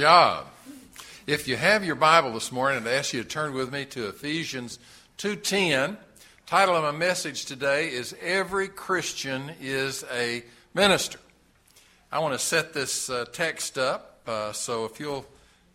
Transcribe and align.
job. 0.00 0.46
If 1.26 1.46
you 1.46 1.58
have 1.58 1.84
your 1.84 1.94
Bible 1.94 2.32
this 2.32 2.50
morning, 2.50 2.86
I'd 2.86 2.90
ask 2.90 3.12
you 3.12 3.22
to 3.22 3.28
turn 3.28 3.52
with 3.52 3.70
me 3.70 3.84
to 3.84 4.08
Ephesians 4.08 4.78
2:10. 5.18 5.98
Title 6.46 6.74
of 6.74 6.82
my 6.82 6.90
message 6.90 7.44
today 7.44 7.92
is 7.92 8.14
Every 8.22 8.66
Christian 8.66 9.52
is 9.60 10.02
a 10.10 10.42
Minister. 10.72 11.18
I 12.10 12.20
want 12.20 12.32
to 12.32 12.38
set 12.38 12.72
this 12.72 13.10
uh, 13.10 13.26
text 13.30 13.76
up, 13.76 14.20
uh, 14.26 14.52
so 14.52 14.86
if 14.86 14.98
you'll 14.98 15.26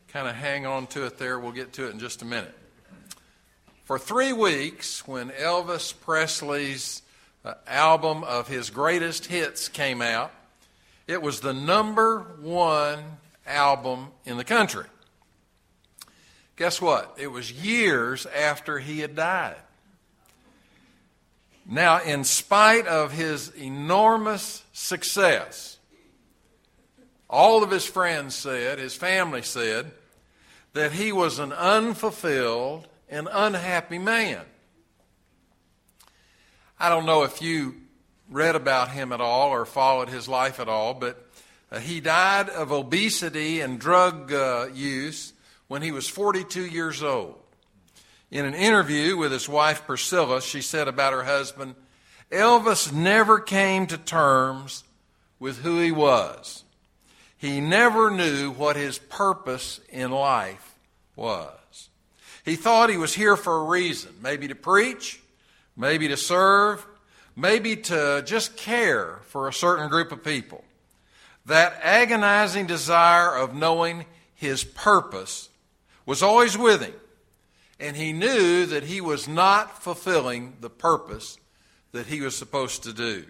kind 0.07 0.27
of 0.27 0.33
hang 0.33 0.65
on 0.65 0.87
to 0.87 1.05
it 1.05 1.19
there, 1.19 1.37
we'll 1.37 1.51
get 1.51 1.73
to 1.73 1.85
it 1.85 1.91
in 1.91 1.99
just 1.99 2.23
a 2.23 2.25
minute. 2.25 2.57
For 3.83 3.99
three 3.99 4.33
weeks, 4.33 5.07
when 5.07 5.29
Elvis 5.29 5.93
Presley's 6.01 7.03
uh, 7.45 7.53
album 7.67 8.23
of 8.23 8.47
his 8.47 8.71
greatest 8.71 9.27
hits 9.27 9.69
came 9.69 10.01
out, 10.01 10.31
it 11.05 11.21
was 11.21 11.41
the 11.41 11.53
number 11.53 12.21
one 12.41 13.17
album 13.45 14.07
in 14.25 14.37
the 14.37 14.43
country. 14.43 14.85
Guess 16.55 16.81
what? 16.81 17.15
It 17.17 17.27
was 17.27 17.51
years 17.51 18.25
after 18.25 18.79
he 18.79 18.99
had 18.99 19.15
died. 19.15 19.57
Now, 21.65 22.01
in 22.01 22.23
spite 22.23 22.85
of 22.85 23.11
his 23.11 23.49
enormous 23.55 24.63
success, 24.71 25.77
all 27.29 27.63
of 27.63 27.71
his 27.71 27.85
friends 27.85 28.35
said, 28.35 28.77
his 28.77 28.95
family 28.95 29.41
said, 29.41 29.91
that 30.73 30.91
he 30.91 31.11
was 31.11 31.39
an 31.39 31.51
unfulfilled 31.51 32.87
and 33.09 33.27
unhappy 33.31 33.97
man. 33.97 34.41
I 36.79 36.89
don't 36.89 37.05
know 37.05 37.23
if 37.23 37.41
you 37.41 37.75
read 38.29 38.55
about 38.55 38.91
him 38.91 39.11
at 39.11 39.21
all 39.21 39.49
or 39.49 39.65
followed 39.65 40.09
his 40.09 40.27
life 40.27 40.59
at 40.59 40.69
all, 40.69 40.93
but 40.93 41.24
uh, 41.75 41.79
he 41.79 41.99
died 41.99 42.47
of 42.47 42.71
obesity 42.71 43.59
and 43.59 43.79
drug 43.79 44.31
uh, 44.31 44.67
use 44.73 45.33
when 45.67 45.81
he 45.81 45.91
was 45.91 46.07
42 46.07 46.65
years 46.65 47.03
old. 47.03 47.35
In 48.31 48.45
an 48.45 48.53
interview 48.53 49.17
with 49.17 49.33
his 49.33 49.49
wife 49.49 49.85
Priscilla, 49.85 50.41
she 50.41 50.61
said 50.61 50.87
about 50.87 51.11
her 51.11 51.23
husband, 51.23 51.75
Elvis 52.31 52.93
never 52.93 53.39
came 53.39 53.87
to 53.87 53.97
terms 53.97 54.85
with 55.37 55.59
who 55.59 55.79
he 55.79 55.91
was. 55.91 56.63
He 57.37 57.59
never 57.59 58.09
knew 58.09 58.51
what 58.51 58.77
his 58.77 58.97
purpose 58.97 59.81
in 59.89 60.11
life 60.11 60.75
was. 61.17 61.89
He 62.45 62.55
thought 62.55 62.89
he 62.89 62.97
was 62.97 63.13
here 63.13 63.35
for 63.35 63.57
a 63.57 63.65
reason, 63.65 64.13
maybe 64.21 64.47
to 64.47 64.55
preach, 64.55 65.19
maybe 65.75 66.07
to 66.07 66.15
serve, 66.15 66.85
maybe 67.35 67.75
to 67.75 68.23
just 68.25 68.55
care 68.55 69.19
for 69.27 69.49
a 69.49 69.53
certain 69.53 69.89
group 69.89 70.13
of 70.13 70.23
people. 70.23 70.63
That 71.45 71.79
agonizing 71.81 72.65
desire 72.65 73.35
of 73.35 73.53
knowing 73.53 74.05
his 74.33 74.63
purpose 74.63 75.49
was 76.05 76.23
always 76.23 76.57
with 76.57 76.81
him, 76.81 76.93
and 77.79 77.95
he 77.95 78.13
knew 78.13 78.65
that 78.65 78.83
he 78.83 79.01
was 79.01 79.27
not 79.27 79.81
fulfilling 79.81 80.57
the 80.61 80.69
purpose 80.69 81.37
that 81.91 82.07
he 82.07 82.21
was 82.21 82.35
supposed 82.35 82.83
to 82.83 82.93
do. 82.93 83.25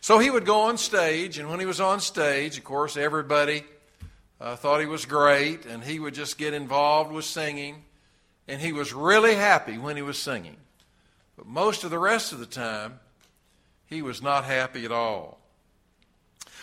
So 0.00 0.18
he 0.18 0.30
would 0.30 0.44
go 0.44 0.62
on 0.62 0.78
stage, 0.78 1.38
and 1.38 1.48
when 1.48 1.60
he 1.60 1.66
was 1.66 1.80
on 1.80 2.00
stage, 2.00 2.58
of 2.58 2.64
course, 2.64 2.96
everybody 2.96 3.64
uh, 4.40 4.56
thought 4.56 4.80
he 4.80 4.86
was 4.86 5.04
great, 5.04 5.64
and 5.64 5.82
he 5.84 6.00
would 6.00 6.14
just 6.14 6.38
get 6.38 6.54
involved 6.54 7.12
with 7.12 7.24
singing, 7.24 7.84
and 8.48 8.60
he 8.60 8.72
was 8.72 8.92
really 8.92 9.36
happy 9.36 9.78
when 9.78 9.94
he 9.94 10.02
was 10.02 10.18
singing. 10.18 10.56
But 11.36 11.46
most 11.46 11.84
of 11.84 11.90
the 11.90 11.98
rest 12.00 12.32
of 12.32 12.40
the 12.40 12.46
time, 12.46 12.98
he 13.86 14.02
was 14.02 14.20
not 14.20 14.44
happy 14.44 14.84
at 14.84 14.90
all. 14.92 15.38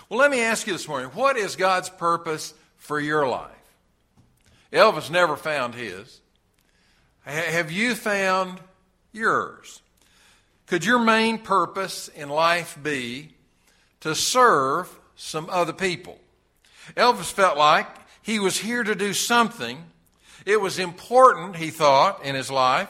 Well, 0.09 0.17
let 0.17 0.31
me 0.31 0.41
ask 0.41 0.65
you 0.65 0.73
this 0.73 0.87
morning 0.87 1.09
what 1.09 1.37
is 1.37 1.55
God's 1.55 1.87
purpose 1.87 2.55
for 2.77 2.99
your 2.99 3.27
life? 3.27 3.51
Elvis 4.73 5.11
never 5.11 5.37
found 5.37 5.75
his. 5.75 6.19
Have 7.23 7.71
you 7.71 7.93
found 7.93 8.59
yours? 9.11 9.83
Could 10.65 10.83
your 10.83 10.97
main 10.97 11.37
purpose 11.37 12.07
in 12.07 12.27
life 12.27 12.75
be 12.81 13.35
to 13.99 14.15
serve 14.15 14.89
some 15.15 15.47
other 15.51 15.73
people? 15.73 16.19
Elvis 16.97 17.31
felt 17.31 17.55
like 17.55 17.87
he 18.23 18.39
was 18.39 18.57
here 18.57 18.83
to 18.83 18.95
do 18.95 19.13
something. 19.13 19.83
It 20.43 20.59
was 20.59 20.79
important, 20.79 21.57
he 21.57 21.69
thought, 21.69 22.25
in 22.25 22.33
his 22.33 22.49
life. 22.49 22.89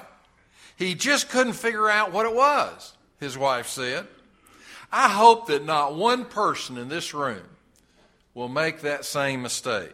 He 0.77 0.95
just 0.95 1.27
couldn't 1.27 1.53
figure 1.53 1.89
out 1.89 2.13
what 2.13 2.25
it 2.25 2.33
was, 2.33 2.93
his 3.19 3.37
wife 3.37 3.67
said. 3.67 4.07
I 4.91 5.09
hope 5.09 5.47
that 5.47 5.65
not 5.65 5.95
one 5.95 6.25
person 6.25 6.77
in 6.77 6.89
this 6.89 7.13
room 7.13 7.43
will 8.33 8.49
make 8.49 8.81
that 8.81 9.05
same 9.05 9.41
mistake. 9.41 9.93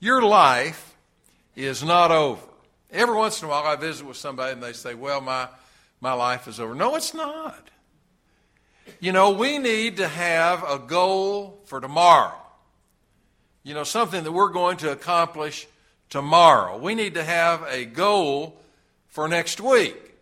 Your 0.00 0.22
life 0.22 0.96
is 1.56 1.82
not 1.82 2.10
over. 2.10 2.42
Every 2.90 3.16
once 3.16 3.42
in 3.42 3.48
a 3.48 3.50
while, 3.50 3.64
I 3.64 3.76
visit 3.76 4.06
with 4.06 4.16
somebody 4.16 4.52
and 4.52 4.62
they 4.62 4.72
say, 4.72 4.94
Well, 4.94 5.20
my, 5.20 5.48
my 6.00 6.12
life 6.12 6.48
is 6.48 6.58
over. 6.58 6.74
No, 6.74 6.94
it's 6.94 7.12
not. 7.12 7.68
You 9.00 9.12
know, 9.12 9.30
we 9.30 9.58
need 9.58 9.98
to 9.98 10.08
have 10.08 10.64
a 10.64 10.78
goal 10.78 11.60
for 11.66 11.80
tomorrow. 11.80 12.34
You 13.62 13.74
know, 13.74 13.84
something 13.84 14.24
that 14.24 14.32
we're 14.32 14.48
going 14.48 14.78
to 14.78 14.90
accomplish 14.90 15.66
tomorrow. 16.08 16.78
We 16.78 16.94
need 16.94 17.14
to 17.14 17.24
have 17.24 17.64
a 17.68 17.84
goal 17.84 18.58
for 19.08 19.28
next 19.28 19.60
week. 19.60 20.14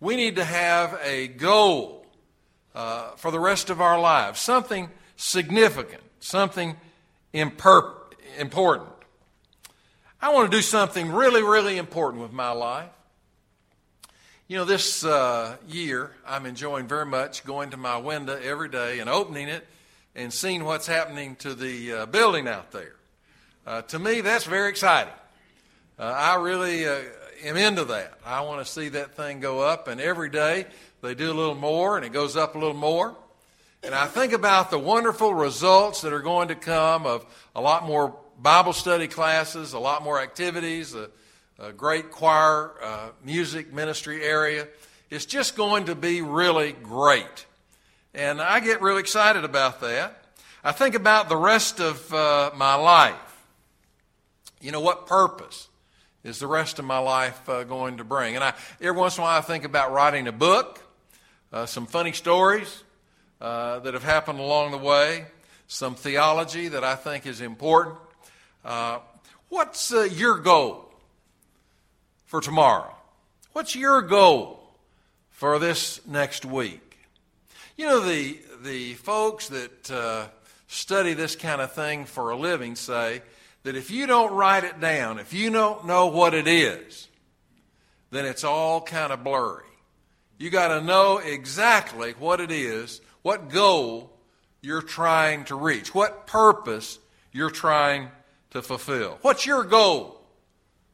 We 0.00 0.16
need 0.16 0.36
to 0.36 0.44
have 0.44 0.98
a 1.04 1.28
goal 1.28 1.99
uh, 2.74 3.10
for 3.16 3.30
the 3.30 3.40
rest 3.40 3.70
of 3.70 3.80
our 3.80 4.00
lives. 4.00 4.40
Something 4.40 4.90
significant, 5.16 6.02
something 6.20 6.76
imper- 7.34 7.94
important. 8.38 8.90
I 10.22 10.32
want 10.34 10.50
to 10.50 10.56
do 10.56 10.62
something 10.62 11.12
really, 11.12 11.42
really 11.42 11.78
important 11.78 12.22
with 12.22 12.32
my 12.32 12.50
life. 12.50 12.90
You 14.48 14.56
know, 14.56 14.64
this 14.64 15.04
uh, 15.04 15.56
year, 15.68 16.10
I'm 16.26 16.44
enjoying 16.44 16.88
very 16.88 17.06
much 17.06 17.44
going 17.44 17.70
to 17.70 17.76
my 17.76 17.96
window 17.96 18.38
every 18.42 18.68
day 18.68 18.98
and 18.98 19.08
opening 19.08 19.48
it 19.48 19.66
and 20.14 20.32
seeing 20.32 20.64
what's 20.64 20.86
happening 20.86 21.36
to 21.36 21.54
the 21.54 21.92
uh, 21.92 22.06
building 22.06 22.48
out 22.48 22.72
there. 22.72 22.96
Uh, 23.66 23.82
to 23.82 23.98
me, 23.98 24.20
that's 24.20 24.44
very 24.44 24.68
exciting. 24.68 25.12
Uh, 25.98 26.02
I 26.02 26.34
really 26.36 26.86
uh, 26.86 26.98
am 27.44 27.56
into 27.56 27.84
that. 27.84 28.14
I 28.26 28.40
want 28.40 28.64
to 28.66 28.70
see 28.70 28.88
that 28.88 29.14
thing 29.14 29.40
go 29.40 29.60
up, 29.60 29.86
and 29.86 30.00
every 30.00 30.30
day 30.30 30.66
they 31.02 31.14
do 31.14 31.32
a 31.32 31.34
little 31.34 31.54
more, 31.54 31.96
and 31.96 32.04
it 32.04 32.12
goes 32.12 32.36
up 32.36 32.54
a 32.54 32.58
little 32.58 32.74
more. 32.74 33.16
And 33.82 33.94
I 33.94 34.06
think 34.06 34.32
about 34.34 34.70
the 34.70 34.78
wonderful 34.78 35.32
results 35.32 36.02
that 36.02 36.12
are 36.12 36.20
going 36.20 36.48
to 36.48 36.54
come 36.54 37.06
of 37.06 37.24
a 37.56 37.60
lot 37.60 37.86
more 37.86 38.14
Bible 38.38 38.74
study 38.74 39.08
classes, 39.08 39.72
a 39.72 39.78
lot 39.78 40.02
more 40.02 40.20
activities, 40.20 40.94
a, 40.94 41.08
a 41.58 41.72
great 41.72 42.10
choir, 42.10 42.72
uh, 42.82 43.08
music 43.24 43.72
ministry 43.72 44.22
area. 44.22 44.68
It's 45.08 45.24
just 45.24 45.56
going 45.56 45.86
to 45.86 45.94
be 45.94 46.20
really 46.20 46.72
great. 46.72 47.46
And 48.14 48.40
I 48.40 48.60
get 48.60 48.82
really 48.82 49.00
excited 49.00 49.44
about 49.44 49.80
that. 49.80 50.24
I 50.62 50.72
think 50.72 50.94
about 50.94 51.28
the 51.28 51.36
rest 51.36 51.80
of 51.80 52.12
uh, 52.12 52.50
my 52.54 52.74
life. 52.74 53.14
You 54.60 54.72
know, 54.72 54.80
what 54.80 55.06
purpose 55.06 55.68
is 56.22 56.38
the 56.38 56.46
rest 56.46 56.78
of 56.78 56.84
my 56.84 56.98
life 56.98 57.48
uh, 57.48 57.64
going 57.64 57.96
to 57.96 58.04
bring? 58.04 58.34
And 58.34 58.44
I, 58.44 58.52
every 58.80 59.00
once 59.00 59.16
in 59.16 59.22
a 59.22 59.24
while, 59.24 59.38
I 59.38 59.40
think 59.40 59.64
about 59.64 59.92
writing 59.92 60.28
a 60.28 60.32
book, 60.32 60.80
uh, 61.52 61.66
some 61.66 61.86
funny 61.86 62.12
stories 62.12 62.84
uh, 63.40 63.80
that 63.80 63.94
have 63.94 64.04
happened 64.04 64.38
along 64.38 64.70
the 64.70 64.78
way, 64.78 65.26
some 65.66 65.94
theology 65.94 66.68
that 66.68 66.84
I 66.84 66.94
think 66.94 67.26
is 67.26 67.40
important. 67.40 67.96
Uh, 68.64 68.98
what's 69.48 69.92
uh, 69.92 70.02
your 70.02 70.38
goal 70.38 70.92
for 72.26 72.40
tomorrow? 72.40 72.94
What's 73.52 73.74
your 73.74 74.02
goal 74.02 74.60
for 75.30 75.58
this 75.58 76.00
next 76.06 76.44
week? 76.44 76.98
You 77.76 77.86
know, 77.86 78.00
the, 78.00 78.38
the 78.62 78.94
folks 78.94 79.48
that 79.48 79.90
uh, 79.90 80.26
study 80.68 81.14
this 81.14 81.34
kind 81.34 81.60
of 81.60 81.72
thing 81.72 82.04
for 82.04 82.30
a 82.30 82.36
living 82.36 82.76
say 82.76 83.22
that 83.62 83.74
if 83.74 83.90
you 83.90 84.06
don't 84.06 84.32
write 84.32 84.64
it 84.64 84.80
down, 84.80 85.18
if 85.18 85.32
you 85.32 85.50
don't 85.50 85.86
know 85.86 86.06
what 86.06 86.34
it 86.34 86.46
is, 86.46 87.08
then 88.10 88.24
it's 88.24 88.44
all 88.44 88.80
kind 88.80 89.12
of 89.12 89.24
blurry. 89.24 89.64
You 90.40 90.48
got 90.48 90.68
to 90.68 90.80
know 90.80 91.18
exactly 91.18 92.12
what 92.12 92.40
it 92.40 92.50
is, 92.50 93.02
what 93.20 93.50
goal 93.50 94.10
you're 94.62 94.80
trying 94.80 95.44
to 95.44 95.54
reach, 95.54 95.94
what 95.94 96.26
purpose 96.26 96.98
you're 97.30 97.50
trying 97.50 98.08
to 98.52 98.62
fulfill. 98.62 99.18
What's 99.20 99.44
your 99.44 99.64
goal 99.64 100.18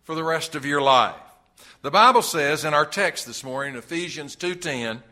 for 0.03 0.17
the 0.17 0.25
rest 0.25 0.57
of 0.57 0.67
your 0.67 0.83
life? 0.83 1.15
The 1.83 1.93
Bible 1.93 2.23
says 2.23 2.65
in 2.65 2.75
our 2.75 2.85
text 2.85 3.25
this 3.25 3.45
morning, 3.45 3.77
Ephesians 3.77 4.35
2:10, 4.35 5.05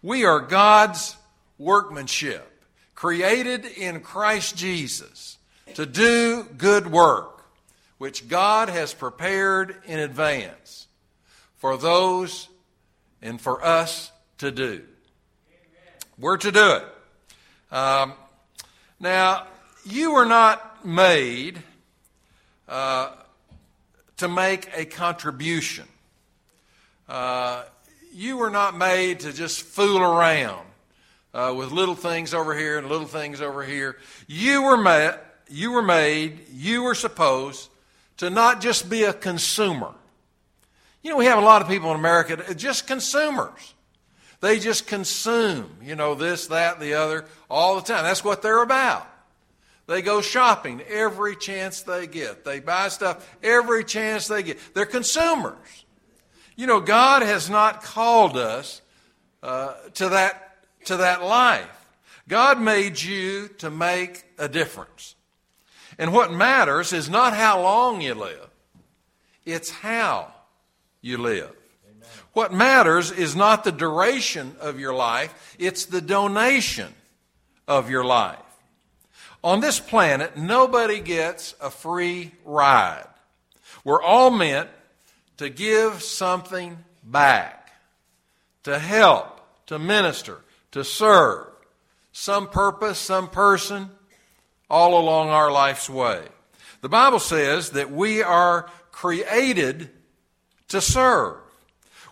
we 0.00 0.24
are 0.24 0.40
God's 0.40 1.14
workmanship, 1.58 2.64
created 2.94 3.66
in 3.66 4.00
Christ 4.00 4.56
Jesus 4.56 5.36
to 5.74 5.84
do 5.84 6.44
good 6.44 6.86
work, 6.86 7.44
which 7.98 8.26
God 8.26 8.70
has 8.70 8.94
prepared 8.94 9.82
in 9.84 9.98
advance 9.98 10.86
for 11.58 11.76
those 11.76 12.48
and 13.26 13.40
for 13.40 13.64
us 13.64 14.12
to 14.38 14.50
do. 14.50 14.82
We're 16.18 16.36
to 16.38 16.52
do 16.52 16.76
it. 16.76 16.84
Um, 17.74 18.12
now, 19.00 19.48
you 19.84 20.14
were 20.14 20.24
not 20.24 20.86
made 20.86 21.60
uh, 22.68 23.12
to 24.18 24.28
make 24.28 24.70
a 24.74 24.84
contribution. 24.84 25.86
Uh, 27.08 27.64
you 28.12 28.36
were 28.36 28.50
not 28.50 28.76
made 28.76 29.20
to 29.20 29.32
just 29.32 29.62
fool 29.62 30.00
around 30.00 30.66
uh, 31.34 31.52
with 31.56 31.72
little 31.72 31.96
things 31.96 32.32
over 32.32 32.56
here 32.56 32.78
and 32.78 32.88
little 32.88 33.06
things 33.06 33.40
over 33.40 33.62
here. 33.62 33.98
You 34.26 34.62
were 34.62 34.76
made, 34.76 35.14
you 35.50 35.72
were 35.72 35.82
made, 35.82 36.46
you 36.52 36.82
were 36.82 36.94
supposed 36.94 37.68
to 38.18 38.30
not 38.30 38.60
just 38.60 38.88
be 38.88 39.02
a 39.02 39.12
consumer. 39.12 39.92
You 41.06 41.12
know, 41.12 41.18
we 41.18 41.26
have 41.26 41.38
a 41.38 41.46
lot 41.46 41.62
of 41.62 41.68
people 41.68 41.92
in 41.92 41.96
America, 42.00 42.52
just 42.56 42.88
consumers. 42.88 43.74
They 44.40 44.58
just 44.58 44.88
consume, 44.88 45.70
you 45.80 45.94
know, 45.94 46.16
this, 46.16 46.48
that, 46.48 46.80
the 46.80 46.94
other, 46.94 47.26
all 47.48 47.76
the 47.76 47.82
time. 47.82 48.02
That's 48.02 48.24
what 48.24 48.42
they're 48.42 48.60
about. 48.60 49.06
They 49.86 50.02
go 50.02 50.20
shopping 50.20 50.82
every 50.88 51.36
chance 51.36 51.82
they 51.82 52.08
get. 52.08 52.44
They 52.44 52.58
buy 52.58 52.88
stuff 52.88 53.24
every 53.40 53.84
chance 53.84 54.26
they 54.26 54.42
get. 54.42 54.58
They're 54.74 54.84
consumers. 54.84 55.84
You 56.56 56.66
know, 56.66 56.80
God 56.80 57.22
has 57.22 57.48
not 57.48 57.84
called 57.84 58.36
us 58.36 58.82
uh, 59.44 59.74
to, 59.94 60.08
that, 60.08 60.56
to 60.86 60.96
that 60.96 61.22
life. 61.22 61.88
God 62.26 62.60
made 62.60 63.00
you 63.00 63.46
to 63.58 63.70
make 63.70 64.24
a 64.38 64.48
difference. 64.48 65.14
And 66.00 66.12
what 66.12 66.32
matters 66.32 66.92
is 66.92 67.08
not 67.08 67.32
how 67.32 67.62
long 67.62 68.00
you 68.00 68.14
live, 68.14 68.50
it's 69.44 69.70
how 69.70 70.32
you 71.06 71.18
live. 71.18 71.52
Amen. 71.88 72.08
What 72.32 72.52
matters 72.52 73.10
is 73.12 73.36
not 73.36 73.64
the 73.64 73.72
duration 73.72 74.56
of 74.60 74.80
your 74.80 74.92
life, 74.92 75.56
it's 75.58 75.86
the 75.86 76.00
donation 76.00 76.92
of 77.68 77.88
your 77.88 78.04
life. 78.04 78.38
On 79.44 79.60
this 79.60 79.78
planet, 79.78 80.36
nobody 80.36 81.00
gets 81.00 81.54
a 81.60 81.70
free 81.70 82.32
ride. 82.44 83.06
We're 83.84 84.02
all 84.02 84.30
meant 84.30 84.68
to 85.36 85.48
give 85.48 86.02
something 86.02 86.78
back, 87.04 87.70
to 88.64 88.78
help, 88.78 89.40
to 89.66 89.78
minister, 89.78 90.40
to 90.72 90.82
serve, 90.82 91.46
some 92.12 92.48
purpose, 92.48 92.98
some 92.98 93.28
person, 93.28 93.90
all 94.68 94.98
along 94.98 95.28
our 95.28 95.52
life's 95.52 95.88
way. 95.88 96.24
The 96.80 96.88
Bible 96.88 97.20
says 97.20 97.70
that 97.70 97.92
we 97.92 98.22
are 98.22 98.68
created 98.90 99.90
to 100.68 100.80
serve. 100.80 101.36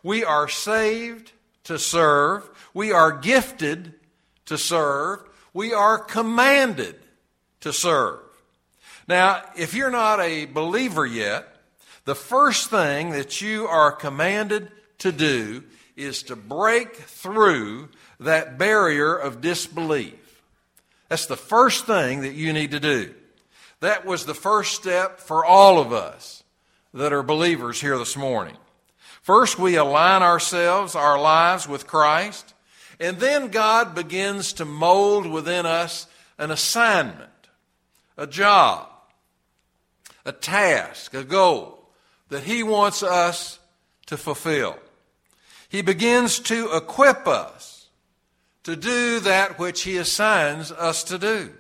We 0.03 0.25
are 0.25 0.49
saved 0.49 1.33
to 1.65 1.79
serve. 1.79 2.49
We 2.73 2.93
are 2.93 3.13
gifted 3.13 3.95
to 4.47 4.59
serve. 4.59 5.25
We 5.53 5.73
are 5.73 5.99
commanded 5.99 6.97
to 7.61 7.73
serve. 7.73 8.21
Now, 9.09 9.43
if 9.57 9.75
you're 9.75 9.91
not 9.91 10.21
a 10.21 10.47
believer 10.47 11.07
yet, 11.07 11.49
the 12.05 12.15
first 12.15 12.71
thing 12.71 13.11
that 13.11 13.41
you 13.41 13.67
are 13.67 13.93
commanded 13.93 14.71
to 14.99 15.11
do 15.11 15.65
is 15.97 16.23
to 16.25 16.37
break 16.37 16.95
through 16.97 17.89
that 18.21 18.59
barrier 18.59 19.15
of 19.15 19.41
disbelief. 19.41 20.43
That's 21.09 21.27
the 21.27 21.37
first 21.37 21.87
thing 21.87 22.23
that 22.23 22.35
you 22.35 22.53
need 22.53 22.73
to 22.73 22.81
do. 22.81 23.15
That 23.81 24.05
was 24.05 24.27
the 24.27 24.35
first 24.35 24.75
step 24.75 25.21
for 25.21 25.45
all 25.45 25.79
of 25.79 25.93
us 25.93 26.44
that 26.95 27.13
are 27.13 27.25
believers 27.25 27.81
here 27.81 27.99
this 27.99 28.17
morning. 28.17 28.57
First, 29.21 29.59
we 29.59 29.75
align 29.75 30.23
ourselves, 30.23 30.95
our 30.95 31.21
lives 31.21 31.69
with 31.69 31.87
Christ, 31.87 32.55
and 33.01 33.19
then 33.19 33.49
God 33.49 33.95
begins 33.95 34.53
to 34.55 34.65
mold 34.65 35.27
within 35.27 35.67
us 35.67 36.07
an 36.39 36.51
assignment, 36.51 37.31
a 38.17 38.27
job, 38.27 38.89
a 40.25 40.33
task, 40.33 41.15
a 41.15 41.25
goal 41.25 41.89
that 42.29 42.45
He 42.45 42.63
wants 42.63 43.03
us 43.03 43.59
to 44.07 44.17
fulfill. 44.17 44.79
He 45.69 45.83
begins 45.83 46.39
to 46.41 46.77
equip 46.77 47.27
us 47.27 47.89
to 48.63 48.77
do 48.77 49.19
that 49.21 49.59
which 49.59 49.83
He 49.83 49.97
assigns 49.97 50.71
us 50.71 51.03
to 51.05 51.19
do. 51.19 51.53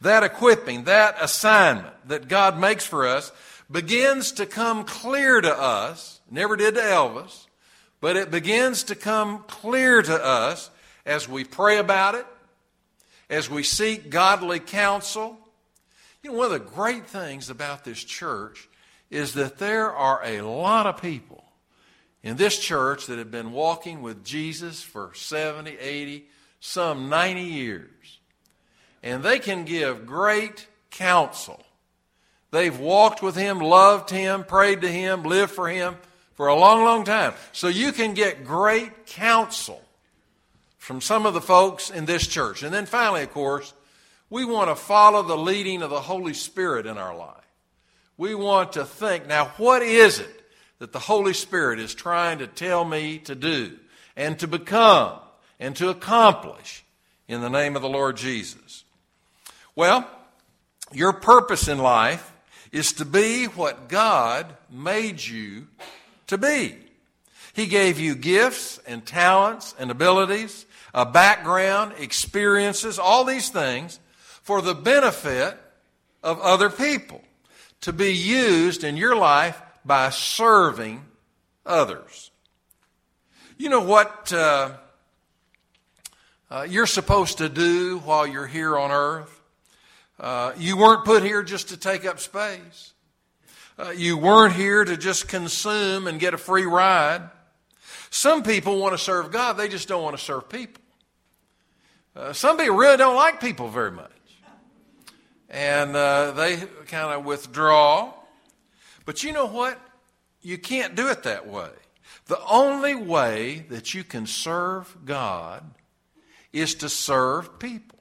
That 0.00 0.22
equipping, 0.22 0.84
that 0.84 1.16
assignment 1.20 2.08
that 2.08 2.28
God 2.28 2.58
makes 2.58 2.86
for 2.86 3.06
us 3.06 3.30
begins 3.70 4.32
to 4.32 4.46
come 4.46 4.84
clear 4.84 5.40
to 5.40 5.52
us, 5.52 6.20
never 6.30 6.56
did 6.56 6.74
to 6.74 6.80
Elvis, 6.80 7.46
but 8.00 8.16
it 8.16 8.30
begins 8.30 8.84
to 8.84 8.94
come 8.94 9.44
clear 9.46 10.02
to 10.02 10.24
us 10.24 10.70
as 11.06 11.28
we 11.28 11.44
pray 11.44 11.78
about 11.78 12.14
it, 12.14 12.26
as 13.30 13.48
we 13.48 13.62
seek 13.62 14.10
godly 14.10 14.60
counsel. 14.60 15.38
You 16.22 16.30
know, 16.30 16.36
one 16.38 16.46
of 16.46 16.52
the 16.52 16.58
great 16.58 17.06
things 17.06 17.50
about 17.50 17.84
this 17.84 18.02
church 18.02 18.68
is 19.10 19.34
that 19.34 19.58
there 19.58 19.92
are 19.92 20.20
a 20.24 20.42
lot 20.42 20.86
of 20.86 21.00
people 21.00 21.44
in 22.22 22.36
this 22.36 22.58
church 22.58 23.06
that 23.06 23.18
have 23.18 23.30
been 23.30 23.52
walking 23.52 24.02
with 24.02 24.24
Jesus 24.24 24.82
for 24.82 25.12
70, 25.14 25.78
80, 25.78 26.26
some 26.58 27.08
90 27.08 27.42
years. 27.42 28.18
And 29.02 29.22
they 29.22 29.38
can 29.38 29.64
give 29.64 30.06
great 30.06 30.66
counsel. 30.90 31.62
They've 32.54 32.78
walked 32.78 33.20
with 33.20 33.34
Him, 33.34 33.58
loved 33.58 34.10
Him, 34.10 34.44
prayed 34.44 34.82
to 34.82 34.88
Him, 34.88 35.24
lived 35.24 35.50
for 35.50 35.68
Him 35.68 35.96
for 36.34 36.46
a 36.46 36.54
long, 36.54 36.84
long 36.84 37.02
time. 37.02 37.34
So 37.50 37.66
you 37.66 37.90
can 37.90 38.14
get 38.14 38.44
great 38.44 39.06
counsel 39.06 39.82
from 40.78 41.00
some 41.00 41.26
of 41.26 41.34
the 41.34 41.40
folks 41.40 41.90
in 41.90 42.04
this 42.04 42.24
church. 42.24 42.62
And 42.62 42.72
then 42.72 42.86
finally, 42.86 43.24
of 43.24 43.32
course, 43.32 43.74
we 44.30 44.44
want 44.44 44.70
to 44.70 44.76
follow 44.76 45.24
the 45.24 45.36
leading 45.36 45.82
of 45.82 45.90
the 45.90 46.00
Holy 46.00 46.32
Spirit 46.32 46.86
in 46.86 46.96
our 46.96 47.16
life. 47.16 47.34
We 48.16 48.36
want 48.36 48.74
to 48.74 48.84
think, 48.84 49.26
now, 49.26 49.46
what 49.56 49.82
is 49.82 50.20
it 50.20 50.42
that 50.78 50.92
the 50.92 51.00
Holy 51.00 51.34
Spirit 51.34 51.80
is 51.80 51.92
trying 51.92 52.38
to 52.38 52.46
tell 52.46 52.84
me 52.84 53.18
to 53.18 53.34
do 53.34 53.72
and 54.14 54.38
to 54.38 54.46
become 54.46 55.18
and 55.58 55.74
to 55.74 55.88
accomplish 55.88 56.84
in 57.26 57.40
the 57.40 57.50
name 57.50 57.74
of 57.74 57.82
the 57.82 57.88
Lord 57.88 58.16
Jesus? 58.16 58.84
Well, 59.74 60.08
your 60.92 61.12
purpose 61.12 61.66
in 61.66 61.78
life 61.78 62.30
is 62.74 62.92
to 62.92 63.04
be 63.04 63.44
what 63.44 63.88
God 63.88 64.56
made 64.68 65.24
you 65.24 65.68
to 66.26 66.36
be. 66.36 66.76
He 67.52 67.66
gave 67.66 68.00
you 68.00 68.16
gifts 68.16 68.80
and 68.84 69.06
talents 69.06 69.76
and 69.78 69.92
abilities, 69.92 70.66
a 70.92 71.06
background, 71.06 71.94
experiences, 71.98 72.98
all 72.98 73.24
these 73.24 73.48
things 73.48 74.00
for 74.42 74.60
the 74.60 74.74
benefit 74.74 75.56
of 76.24 76.40
other 76.40 76.68
people, 76.68 77.22
to 77.82 77.92
be 77.92 78.12
used 78.12 78.82
in 78.82 78.96
your 78.96 79.14
life 79.14 79.62
by 79.84 80.10
serving 80.10 81.04
others. 81.64 82.32
You 83.56 83.68
know 83.68 83.84
what 83.84 84.32
uh, 84.32 84.72
uh, 86.50 86.66
you're 86.68 86.86
supposed 86.86 87.38
to 87.38 87.48
do 87.48 87.98
while 87.98 88.26
you're 88.26 88.48
here 88.48 88.76
on 88.76 88.90
earth? 88.90 89.33
Uh, 90.18 90.52
you 90.56 90.76
weren't 90.76 91.04
put 91.04 91.22
here 91.22 91.42
just 91.42 91.68
to 91.70 91.76
take 91.76 92.04
up 92.04 92.20
space. 92.20 92.92
Uh, 93.76 93.90
you 93.90 94.16
weren't 94.16 94.54
here 94.54 94.84
to 94.84 94.96
just 94.96 95.26
consume 95.26 96.06
and 96.06 96.20
get 96.20 96.34
a 96.34 96.38
free 96.38 96.64
ride. 96.64 97.28
Some 98.10 98.44
people 98.44 98.78
want 98.78 98.94
to 98.94 98.98
serve 98.98 99.32
God, 99.32 99.54
they 99.54 99.68
just 99.68 99.88
don't 99.88 100.02
want 100.02 100.16
to 100.16 100.22
serve 100.22 100.48
people. 100.48 100.82
Uh, 102.14 102.32
some 102.32 102.56
people 102.56 102.76
really 102.76 102.96
don't 102.96 103.16
like 103.16 103.40
people 103.40 103.68
very 103.68 103.90
much. 103.90 104.10
And 105.50 105.96
uh, 105.96 106.30
they 106.32 106.56
kind 106.86 107.12
of 107.12 107.24
withdraw. 107.24 108.14
But 109.04 109.24
you 109.24 109.32
know 109.32 109.46
what? 109.46 109.80
You 110.40 110.58
can't 110.58 110.94
do 110.94 111.08
it 111.08 111.24
that 111.24 111.48
way. 111.48 111.70
The 112.26 112.40
only 112.48 112.94
way 112.94 113.66
that 113.68 113.94
you 113.94 114.04
can 114.04 114.26
serve 114.26 114.96
God 115.04 115.64
is 116.52 116.74
to 116.76 116.88
serve 116.88 117.58
people. 117.58 117.93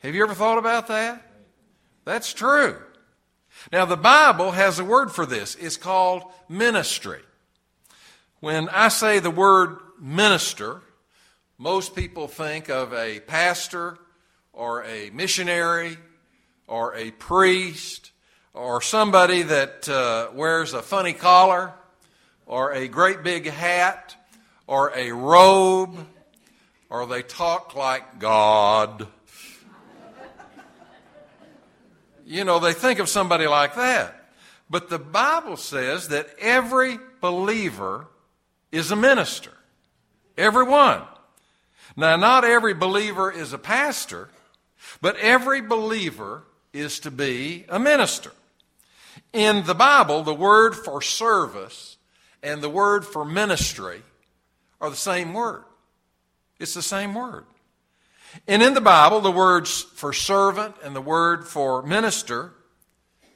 Have 0.00 0.14
you 0.14 0.22
ever 0.22 0.34
thought 0.34 0.56
about 0.56 0.86
that? 0.86 1.22
That's 2.06 2.32
true. 2.32 2.78
Now, 3.70 3.84
the 3.84 3.98
Bible 3.98 4.52
has 4.52 4.78
a 4.78 4.84
word 4.84 5.12
for 5.12 5.26
this. 5.26 5.56
It's 5.56 5.76
called 5.76 6.22
ministry. 6.48 7.20
When 8.40 8.70
I 8.70 8.88
say 8.88 9.18
the 9.18 9.30
word 9.30 9.76
minister, 10.00 10.80
most 11.58 11.94
people 11.94 12.28
think 12.28 12.70
of 12.70 12.94
a 12.94 13.20
pastor 13.20 13.98
or 14.54 14.84
a 14.84 15.10
missionary 15.10 15.98
or 16.66 16.94
a 16.94 17.10
priest 17.10 18.12
or 18.54 18.80
somebody 18.80 19.42
that 19.42 19.86
uh, 19.86 20.28
wears 20.32 20.72
a 20.72 20.80
funny 20.80 21.12
collar 21.12 21.74
or 22.46 22.72
a 22.72 22.88
great 22.88 23.22
big 23.22 23.46
hat 23.46 24.16
or 24.66 24.96
a 24.96 25.12
robe 25.12 26.06
or 26.88 27.06
they 27.06 27.22
talk 27.22 27.76
like 27.76 28.18
God 28.18 29.06
you 32.30 32.44
know, 32.44 32.60
they 32.60 32.72
think 32.72 33.00
of 33.00 33.08
somebody 33.08 33.48
like 33.48 33.74
that. 33.74 34.14
But 34.70 34.88
the 34.88 35.00
Bible 35.00 35.56
says 35.56 36.08
that 36.08 36.28
every 36.38 36.98
believer 37.20 38.06
is 38.70 38.92
a 38.92 38.96
minister. 38.96 39.50
Everyone. 40.38 41.02
Now, 41.96 42.14
not 42.14 42.44
every 42.44 42.72
believer 42.72 43.32
is 43.32 43.52
a 43.52 43.58
pastor, 43.58 44.28
but 45.00 45.16
every 45.16 45.60
believer 45.60 46.44
is 46.72 47.00
to 47.00 47.10
be 47.10 47.64
a 47.68 47.80
minister. 47.80 48.30
In 49.32 49.64
the 49.64 49.74
Bible, 49.74 50.22
the 50.22 50.32
word 50.32 50.76
for 50.76 51.02
service 51.02 51.96
and 52.44 52.62
the 52.62 52.70
word 52.70 53.04
for 53.04 53.24
ministry 53.24 54.02
are 54.80 54.88
the 54.88 54.94
same 54.94 55.34
word. 55.34 55.64
It's 56.60 56.74
the 56.74 56.82
same 56.82 57.12
word. 57.12 57.44
And 58.46 58.62
in 58.62 58.74
the 58.74 58.80
Bible, 58.80 59.20
the 59.20 59.30
words 59.30 59.82
for 59.82 60.12
servant 60.12 60.76
and 60.82 60.94
the 60.94 61.00
word 61.00 61.46
for 61.46 61.82
minister, 61.82 62.52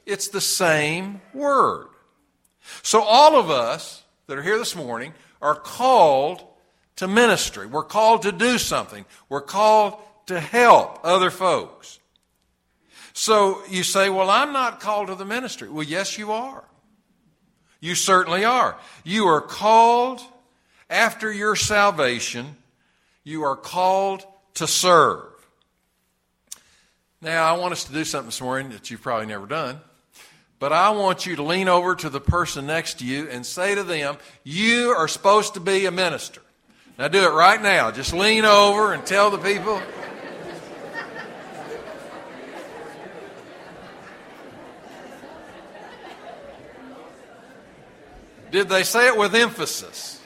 it's 0.06 0.28
the 0.28 0.40
same 0.40 1.20
word. 1.32 1.88
So 2.82 3.02
all 3.02 3.36
of 3.36 3.50
us 3.50 4.02
that 4.26 4.38
are 4.38 4.42
here 4.42 4.58
this 4.58 4.76
morning 4.76 5.14
are 5.42 5.54
called 5.54 6.44
to 6.96 7.08
ministry. 7.08 7.66
We're 7.66 7.82
called 7.82 8.22
to 8.22 8.32
do 8.32 8.58
something. 8.58 9.04
We're 9.28 9.40
called 9.40 9.98
to 10.26 10.40
help 10.40 11.00
other 11.02 11.30
folks. 11.30 11.98
So 13.12 13.62
you 13.68 13.82
say, 13.82 14.10
well, 14.10 14.30
I'm 14.30 14.52
not 14.52 14.80
called 14.80 15.08
to 15.08 15.14
the 15.14 15.24
ministry. 15.24 15.68
Well, 15.68 15.84
yes, 15.84 16.18
you 16.18 16.32
are. 16.32 16.64
You 17.80 17.94
certainly 17.94 18.44
are. 18.44 18.78
You 19.04 19.26
are 19.26 19.40
called 19.40 20.22
after 20.88 21.30
your 21.32 21.54
salvation. 21.54 22.56
You 23.22 23.42
are 23.44 23.56
called 23.56 24.24
to 24.54 24.66
serve. 24.66 25.22
Now, 27.20 27.44
I 27.44 27.58
want 27.58 27.72
us 27.72 27.84
to 27.84 27.92
do 27.92 28.04
something 28.04 28.28
this 28.28 28.40
morning 28.40 28.70
that 28.72 28.90
you've 28.90 29.02
probably 29.02 29.26
never 29.26 29.46
done, 29.46 29.80
but 30.58 30.72
I 30.72 30.90
want 30.90 31.26
you 31.26 31.36
to 31.36 31.42
lean 31.42 31.68
over 31.68 31.94
to 31.96 32.10
the 32.10 32.20
person 32.20 32.66
next 32.66 32.98
to 32.98 33.06
you 33.06 33.28
and 33.30 33.44
say 33.44 33.74
to 33.74 33.82
them, 33.82 34.18
You 34.42 34.90
are 34.90 35.08
supposed 35.08 35.54
to 35.54 35.60
be 35.60 35.86
a 35.86 35.90
minister. 35.90 36.42
Now, 36.98 37.08
do 37.08 37.24
it 37.24 37.32
right 37.32 37.60
now. 37.60 37.90
Just 37.90 38.12
lean 38.12 38.44
over 38.44 38.92
and 38.92 39.04
tell 39.04 39.30
the 39.30 39.38
people. 39.38 39.80
Did 48.52 48.68
they 48.68 48.84
say 48.84 49.08
it 49.08 49.16
with 49.16 49.34
emphasis? 49.34 50.20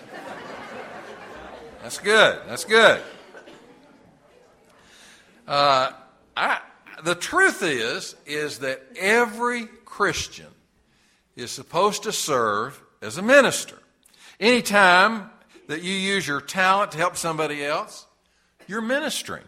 That's 1.80 1.98
good. 1.98 2.40
That's 2.46 2.64
good. 2.66 3.00
Uh, 5.48 5.92
I, 6.36 6.60
the 7.04 7.14
truth 7.14 7.62
is, 7.62 8.14
is 8.26 8.58
that 8.58 8.82
every 8.98 9.64
Christian 9.86 10.48
is 11.36 11.50
supposed 11.50 12.02
to 12.02 12.12
serve 12.12 12.78
as 13.00 13.16
a 13.16 13.22
minister. 13.22 13.78
Anytime 14.38 15.30
that 15.68 15.82
you 15.82 15.94
use 15.94 16.28
your 16.28 16.42
talent 16.42 16.92
to 16.92 16.98
help 16.98 17.16
somebody 17.16 17.64
else, 17.64 18.06
you're 18.66 18.82
ministering. 18.82 19.44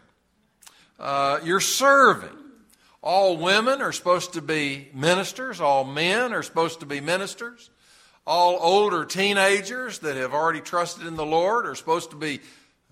Uh, 0.99 1.41
you're 1.45 1.61
serving. 1.61 2.31
All 3.03 3.37
women 3.37 3.83
are 3.83 3.93
supposed 3.93 4.33
to 4.33 4.43
be 4.43 4.89
ministers. 4.95 5.61
All 5.61 5.85
men 5.85 6.33
are 6.33 6.43
supposed 6.43 6.81
to 6.81 6.87
be 6.87 7.01
ministers. 7.01 7.69
All 8.27 8.57
older 8.59 9.05
teenagers 9.05 9.99
that 9.99 10.17
have 10.17 10.33
already 10.33 10.63
trusted 10.63 11.07
in 11.07 11.17
the 11.17 11.27
Lord 11.27 11.67
are 11.67 11.75
supposed 11.75 12.11
to 12.11 12.17
be 12.17 12.41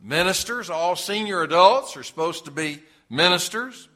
ministers. 0.03 0.69
All 0.69 0.95
senior 0.95 1.43
adults 1.43 1.97
are 1.97 2.03
supposed 2.03 2.45
to 2.45 2.51
be 2.51 2.81
ministers. 3.11 3.89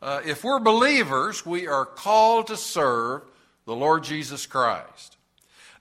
Uh, 0.00 0.20
if 0.24 0.44
we're 0.44 0.58
believers, 0.58 1.46
we 1.46 1.66
are 1.66 1.84
called 1.84 2.48
to 2.48 2.56
serve 2.56 3.22
the 3.66 3.74
Lord 3.74 4.04
Jesus 4.04 4.46
Christ. 4.46 5.16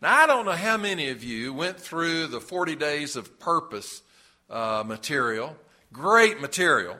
Now, 0.01 0.17
I 0.17 0.27
don't 0.27 0.45
know 0.45 0.51
how 0.51 0.77
many 0.77 1.09
of 1.09 1.23
you 1.23 1.53
went 1.53 1.79
through 1.79 2.27
the 2.27 2.41
40 2.41 2.75
days 2.75 3.15
of 3.15 3.39
purpose 3.39 4.01
uh, 4.49 4.83
material. 4.85 5.55
Great 5.93 6.41
material. 6.41 6.97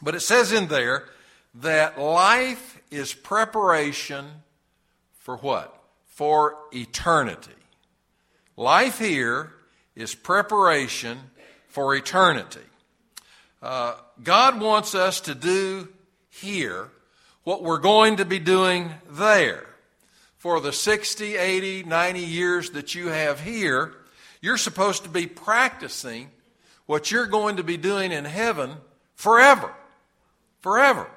But 0.00 0.14
it 0.14 0.20
says 0.20 0.52
in 0.52 0.68
there 0.68 1.08
that 1.56 1.98
life 1.98 2.80
is 2.90 3.12
preparation 3.12 4.26
for 5.14 5.36
what? 5.36 5.74
For 6.06 6.56
eternity. 6.72 7.52
Life 8.56 8.98
here 8.98 9.52
is 9.94 10.14
preparation 10.14 11.18
for 11.68 11.94
eternity. 11.94 12.60
Uh, 13.62 13.94
God 14.22 14.60
wants 14.60 14.94
us 14.94 15.20
to 15.22 15.34
do 15.34 15.88
here 16.30 16.90
what 17.44 17.62
we're 17.62 17.78
going 17.78 18.16
to 18.16 18.24
be 18.24 18.38
doing 18.38 18.92
there. 19.10 19.66
For 20.36 20.60
the 20.60 20.72
60, 20.72 21.36
80, 21.36 21.82
90 21.82 22.20
years 22.20 22.70
that 22.70 22.94
you 22.94 23.08
have 23.08 23.40
here, 23.40 23.94
you're 24.40 24.56
supposed 24.56 25.02
to 25.02 25.08
be 25.08 25.26
practicing 25.26 26.30
what 26.86 27.10
you're 27.10 27.26
going 27.26 27.56
to 27.56 27.64
be 27.64 27.76
doing 27.76 28.12
in 28.12 28.24
heaven 28.24 28.76
forever. 29.16 29.74
Forever. 30.60 31.10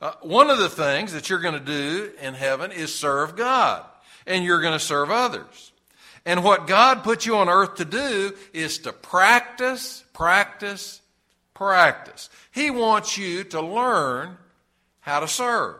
Uh, 0.00 0.12
one 0.22 0.48
of 0.48 0.58
the 0.58 0.70
things 0.70 1.12
that 1.12 1.28
you're 1.28 1.40
going 1.40 1.54
to 1.54 1.60
do 1.60 2.12
in 2.22 2.32
heaven 2.32 2.72
is 2.72 2.94
serve 2.94 3.36
God, 3.36 3.84
and 4.26 4.44
you're 4.44 4.62
going 4.62 4.72
to 4.72 4.78
serve 4.78 5.10
others. 5.10 5.72
And 6.24 6.42
what 6.42 6.66
God 6.66 7.02
put 7.02 7.26
you 7.26 7.36
on 7.36 7.48
earth 7.48 7.76
to 7.76 7.84
do 7.84 8.32
is 8.54 8.78
to 8.78 8.92
practice, 8.92 10.04
practice, 10.14 11.00
practice. 11.60 12.30
He 12.52 12.70
wants 12.70 13.18
you 13.18 13.44
to 13.44 13.60
learn 13.60 14.38
how 15.00 15.20
to 15.20 15.28
serve. 15.28 15.76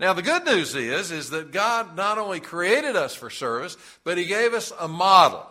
Now 0.00 0.14
the 0.14 0.22
good 0.22 0.46
news 0.46 0.74
is 0.74 1.10
is 1.10 1.28
that 1.28 1.52
God 1.52 1.94
not 1.94 2.16
only 2.16 2.40
created 2.40 2.96
us 2.96 3.14
for 3.14 3.28
service, 3.28 3.76
but 4.02 4.16
he 4.16 4.24
gave 4.24 4.54
us 4.54 4.72
a 4.80 4.88
model. 4.88 5.46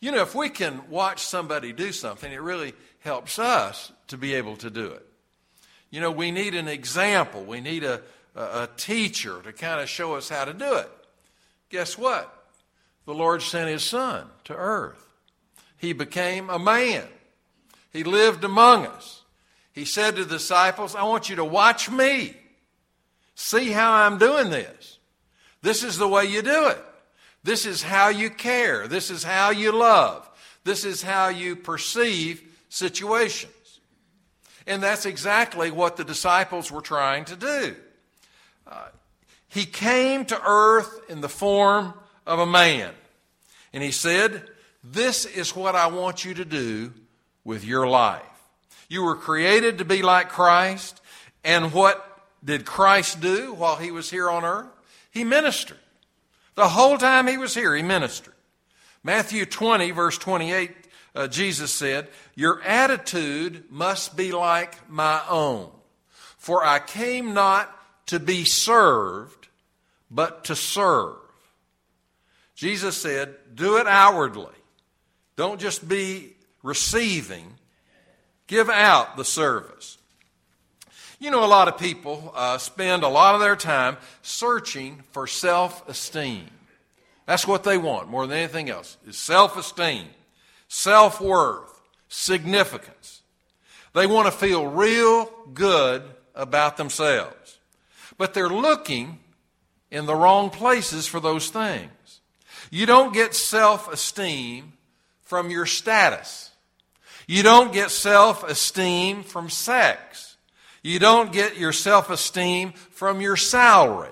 You 0.00 0.10
know, 0.10 0.22
if 0.22 0.34
we 0.34 0.48
can 0.48 0.90
watch 0.90 1.22
somebody 1.22 1.72
do 1.72 1.92
something, 1.92 2.32
it 2.32 2.40
really 2.40 2.72
helps 2.98 3.38
us 3.38 3.92
to 4.08 4.18
be 4.18 4.34
able 4.34 4.56
to 4.56 4.68
do 4.68 4.86
it. 4.86 5.06
You 5.90 6.00
know, 6.00 6.10
we 6.10 6.32
need 6.32 6.56
an 6.56 6.66
example. 6.66 7.44
We 7.44 7.60
need 7.60 7.84
a, 7.84 8.00
a, 8.34 8.68
teacher 8.76 9.40
to 9.42 9.52
kind 9.52 9.80
of 9.80 9.88
show 9.88 10.16
us 10.16 10.28
how 10.28 10.44
to 10.44 10.52
do 10.52 10.74
it. 10.74 10.90
Guess 11.70 11.96
what? 11.96 12.34
The 13.06 13.14
Lord 13.14 13.42
sent 13.42 13.70
his 13.70 13.84
son 13.84 14.26
to 14.44 14.56
earth. 14.56 15.06
He 15.76 15.92
became 15.92 16.50
a 16.50 16.58
man. 16.58 17.04
He 17.94 18.02
lived 18.02 18.44
among 18.44 18.86
us. 18.86 19.22
He 19.72 19.84
said 19.84 20.16
to 20.16 20.24
the 20.24 20.34
disciples, 20.34 20.94
I 20.94 21.04
want 21.04 21.30
you 21.30 21.36
to 21.36 21.44
watch 21.44 21.88
me. 21.90 22.36
See 23.36 23.70
how 23.70 23.92
I'm 23.92 24.18
doing 24.18 24.50
this. 24.50 24.98
This 25.62 25.82
is 25.82 25.96
the 25.96 26.08
way 26.08 26.26
you 26.26 26.42
do 26.42 26.66
it. 26.68 26.84
This 27.44 27.64
is 27.64 27.82
how 27.82 28.08
you 28.08 28.30
care. 28.30 28.88
This 28.88 29.10
is 29.10 29.22
how 29.22 29.50
you 29.50 29.72
love. 29.72 30.28
This 30.64 30.84
is 30.84 31.02
how 31.02 31.28
you 31.28 31.56
perceive 31.56 32.42
situations. 32.68 33.52
And 34.66 34.82
that's 34.82 35.06
exactly 35.06 35.70
what 35.70 35.96
the 35.96 36.04
disciples 36.04 36.72
were 36.72 36.80
trying 36.80 37.24
to 37.26 37.36
do. 37.36 37.76
Uh, 38.66 38.88
he 39.48 39.66
came 39.66 40.24
to 40.24 40.40
earth 40.44 41.00
in 41.08 41.20
the 41.20 41.28
form 41.28 41.94
of 42.26 42.40
a 42.40 42.46
man. 42.46 42.92
And 43.72 43.82
he 43.82 43.92
said, 43.92 44.42
This 44.82 45.26
is 45.26 45.54
what 45.54 45.76
I 45.76 45.86
want 45.88 46.24
you 46.24 46.34
to 46.34 46.44
do 46.44 46.92
with 47.44 47.64
your 47.64 47.86
life. 47.86 48.22
You 48.88 49.02
were 49.02 49.16
created 49.16 49.78
to 49.78 49.84
be 49.84 50.02
like 50.02 50.28
Christ. 50.28 51.00
And 51.44 51.72
what 51.72 52.04
did 52.44 52.64
Christ 52.64 53.20
do 53.20 53.52
while 53.54 53.76
he 53.76 53.90
was 53.90 54.10
here 54.10 54.30
on 54.30 54.44
earth? 54.44 54.68
He 55.10 55.24
ministered. 55.24 55.78
The 56.54 56.68
whole 56.68 56.98
time 56.98 57.26
he 57.26 57.38
was 57.38 57.54
here, 57.54 57.74
he 57.74 57.82
ministered. 57.82 58.34
Matthew 59.02 59.44
20, 59.44 59.90
verse 59.90 60.16
28, 60.18 60.70
uh, 61.14 61.28
Jesus 61.28 61.72
said, 61.72 62.08
Your 62.34 62.62
attitude 62.62 63.64
must 63.70 64.16
be 64.16 64.32
like 64.32 64.88
my 64.88 65.20
own. 65.28 65.70
For 66.38 66.64
I 66.64 66.78
came 66.78 67.34
not 67.34 67.74
to 68.06 68.18
be 68.18 68.44
served, 68.44 69.48
but 70.10 70.44
to 70.44 70.56
serve. 70.56 71.16
Jesus 72.54 72.96
said, 72.96 73.34
Do 73.54 73.78
it 73.78 73.86
outwardly. 73.86 74.46
Don't 75.36 75.60
just 75.60 75.88
be 75.88 76.33
receiving, 76.64 77.54
give 78.48 78.68
out 78.68 79.16
the 79.16 79.24
service. 79.24 79.98
You 81.20 81.30
know, 81.30 81.44
a 81.44 81.46
lot 81.46 81.68
of 81.68 81.78
people 81.78 82.32
uh, 82.34 82.58
spend 82.58 83.04
a 83.04 83.08
lot 83.08 83.36
of 83.36 83.40
their 83.40 83.54
time 83.54 83.96
searching 84.22 85.04
for 85.12 85.28
self 85.28 85.88
esteem. 85.88 86.50
That's 87.26 87.46
what 87.46 87.62
they 87.62 87.78
want 87.78 88.08
more 88.08 88.26
than 88.26 88.38
anything 88.38 88.68
else 88.68 88.96
is 89.06 89.16
self 89.16 89.56
esteem, 89.56 90.06
self 90.66 91.20
worth, 91.20 91.80
significance. 92.08 93.22
They 93.92 94.08
want 94.08 94.26
to 94.26 94.32
feel 94.32 94.66
real 94.66 95.30
good 95.52 96.02
about 96.34 96.76
themselves. 96.76 97.58
But 98.18 98.34
they're 98.34 98.48
looking 98.48 99.20
in 99.90 100.06
the 100.06 100.16
wrong 100.16 100.50
places 100.50 101.06
for 101.06 101.20
those 101.20 101.48
things. 101.50 102.20
You 102.70 102.86
don't 102.86 103.14
get 103.14 103.34
self 103.34 103.92
esteem 103.92 104.72
from 105.22 105.50
your 105.50 105.66
status. 105.66 106.50
You 107.26 107.42
don't 107.42 107.72
get 107.72 107.90
self 107.90 108.44
esteem 108.44 109.22
from 109.22 109.48
sex. 109.50 110.36
You 110.82 110.98
don't 110.98 111.32
get 111.32 111.56
your 111.56 111.72
self 111.72 112.10
esteem 112.10 112.72
from 112.72 113.20
your 113.20 113.36
salary. 113.36 114.10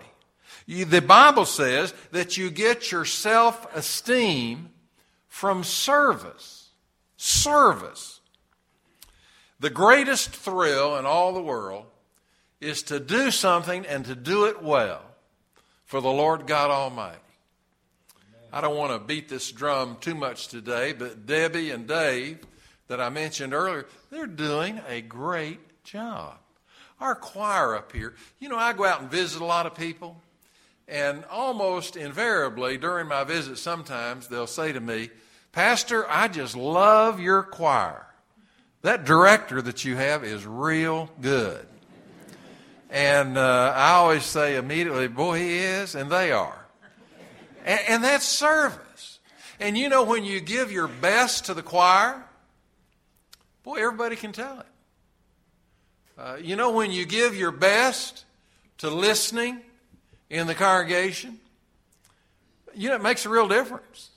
You, 0.67 0.85
the 0.85 1.03
Bible 1.03 1.45
says 1.45 1.93
that 2.13 2.37
you 2.37 2.51
get 2.51 2.91
your 2.91 3.05
self 3.05 3.67
esteem 3.75 4.71
from 5.29 5.65
service. 5.65 6.71
Service. 7.17 8.21
The 9.61 9.71
greatest 9.71 10.31
thrill 10.31 10.97
in 10.97 11.07
all 11.07 11.33
the 11.33 11.43
world 11.43 11.87
is 12.61 12.83
to 12.85 12.99
do 12.99 13.31
something 13.31 13.87
and 13.87 14.05
to 14.07 14.15
do 14.15 14.47
it 14.47 14.63
well 14.63 15.03
for 15.85 16.01
the 16.01 16.11
Lord 16.11 16.47
God 16.47 16.71
Almighty. 16.71 17.19
I 18.53 18.61
don't 18.61 18.77
want 18.77 18.93
to 18.93 18.99
beat 18.99 19.29
this 19.29 19.53
drum 19.53 19.99
too 20.01 20.15
much 20.15 20.49
today, 20.49 20.93
but 20.93 21.27
Debbie 21.27 21.71
and 21.71 21.87
Dave, 21.87 22.39
that 22.93 23.01
I 23.01 23.09
mentioned 23.09 23.55
earlier, 23.55 23.87
they're 24.11 24.27
doing 24.27 24.79
a 24.87 25.01
great 25.01 25.83
job. 25.83 26.35
Our 27.01 27.15
choir 27.15 27.75
up 27.75 27.91
here, 27.91 28.15
you 28.39 28.51
know, 28.51 28.59
I 28.59 28.75
go 28.75 28.85
out 28.85 29.01
and 29.01 29.11
visit 29.11 29.41
a 29.41 29.47
lot 29.47 29.65
of 29.65 29.75
people, 29.75 30.21
and 30.87 31.25
almost 31.31 31.97
invariably 31.97 32.77
during 32.77 33.09
my 33.09 33.25
visits, 33.25 33.63
sometimes 33.63 34.29
they'll 34.29 34.47
say 34.47 34.73
to 34.73 34.81
me, 34.81 35.09
Pastor, 35.53 36.05
I 36.07 36.29
just 36.29 36.55
love 36.55 37.19
your 37.19 37.43
choir. 37.43 38.07
That 38.83 39.07
director 39.07 39.63
that 39.63 39.87
you 39.87 39.97
have 39.97 40.23
is 40.23 40.45
real 40.45 41.09
good. 41.19 41.67
And 42.91 43.39
uh, 43.39 43.73
I 43.75 43.93
always 43.93 44.25
say 44.25 44.57
immediately, 44.57 45.09
boy, 45.09 45.39
he 45.39 45.59
is, 45.61 45.95
and 45.95 46.11
they 46.13 46.31
are. 46.31 46.67
And, 47.65 47.81
and 47.89 48.05
that's 48.05 48.29
service. 48.29 49.19
And 49.59 49.79
you 49.79 49.89
know, 49.89 50.05
when 50.05 50.25
you 50.25 50.41
give 50.41 50.71
your 50.71 50.89
best 50.89 51.47
to 51.47 51.55
the 51.55 51.63
choir, 51.63 52.22
boy, 53.63 53.77
everybody 53.77 54.17
can 54.17 54.33
tell 54.33 54.61
it. 54.61 54.67
Uh, 56.19 56.37
you 56.41 56.57
know, 56.57 56.71
when 56.73 56.91
you 56.91 57.05
give 57.05 57.37
your 57.37 57.51
best 57.51 58.25
to 58.79 58.91
listening 58.91 59.61
in 60.29 60.47
the 60.47 60.55
congregation, 60.55 61.39
you 62.75 62.89
know, 62.89 62.97
it 62.97 63.03
makes 63.03 63.27
a 63.27 63.29
real 63.29 63.49
difference. 63.49 64.11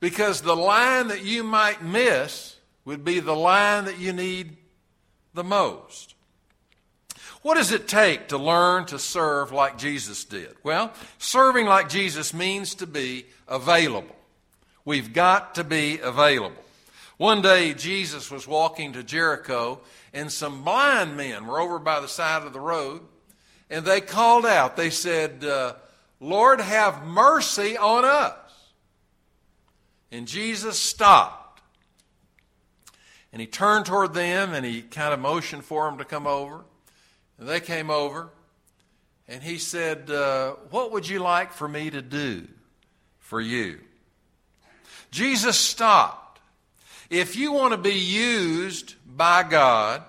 Because 0.00 0.42
the 0.42 0.56
line 0.56 1.08
that 1.08 1.24
you 1.24 1.42
might 1.42 1.82
miss 1.82 2.56
would 2.84 3.04
be 3.04 3.20
the 3.20 3.34
line 3.34 3.86
that 3.86 3.98
you 3.98 4.12
need 4.12 4.56
the 5.34 5.44
most. 5.44 6.14
What 7.42 7.54
does 7.54 7.72
it 7.72 7.88
take 7.88 8.28
to 8.28 8.38
learn 8.38 8.86
to 8.86 8.98
serve 8.98 9.52
like 9.52 9.78
Jesus 9.78 10.24
did? 10.24 10.54
Well, 10.62 10.92
serving 11.18 11.66
like 11.66 11.88
Jesus 11.88 12.34
means 12.34 12.74
to 12.76 12.86
be 12.86 13.26
available. 13.46 14.16
We've 14.84 15.12
got 15.12 15.54
to 15.56 15.64
be 15.64 15.98
available. 16.00 16.62
One 17.18 17.42
day, 17.42 17.74
Jesus 17.74 18.30
was 18.30 18.46
walking 18.46 18.92
to 18.92 19.02
Jericho, 19.02 19.80
and 20.12 20.30
some 20.30 20.62
blind 20.62 21.16
men 21.16 21.46
were 21.46 21.60
over 21.60 21.80
by 21.80 21.98
the 21.98 22.06
side 22.06 22.44
of 22.44 22.52
the 22.52 22.60
road, 22.60 23.02
and 23.68 23.84
they 23.84 24.00
called 24.00 24.46
out. 24.46 24.76
They 24.76 24.90
said, 24.90 25.44
uh, 25.44 25.74
Lord, 26.20 26.60
have 26.60 27.04
mercy 27.04 27.76
on 27.76 28.04
us. 28.04 28.36
And 30.12 30.28
Jesus 30.28 30.78
stopped. 30.78 31.60
And 33.32 33.40
he 33.40 33.46
turned 33.46 33.86
toward 33.86 34.14
them 34.14 34.54
and 34.54 34.64
he 34.64 34.80
kind 34.80 35.12
of 35.12 35.20
motioned 35.20 35.64
for 35.64 35.84
them 35.84 35.98
to 35.98 36.04
come 36.04 36.26
over. 36.26 36.64
And 37.38 37.48
they 37.48 37.60
came 37.60 37.90
over, 37.90 38.30
and 39.28 39.42
he 39.42 39.58
said, 39.58 40.10
uh, 40.10 40.52
What 40.70 40.92
would 40.92 41.08
you 41.08 41.18
like 41.18 41.52
for 41.52 41.68
me 41.68 41.90
to 41.90 42.02
do 42.02 42.48
for 43.18 43.40
you? 43.40 43.78
Jesus 45.10 45.56
stopped. 45.56 46.27
If 47.10 47.36
you 47.36 47.52
want 47.52 47.72
to 47.72 47.78
be 47.78 47.94
used 47.94 48.94
by 49.06 49.42
God, 49.42 50.02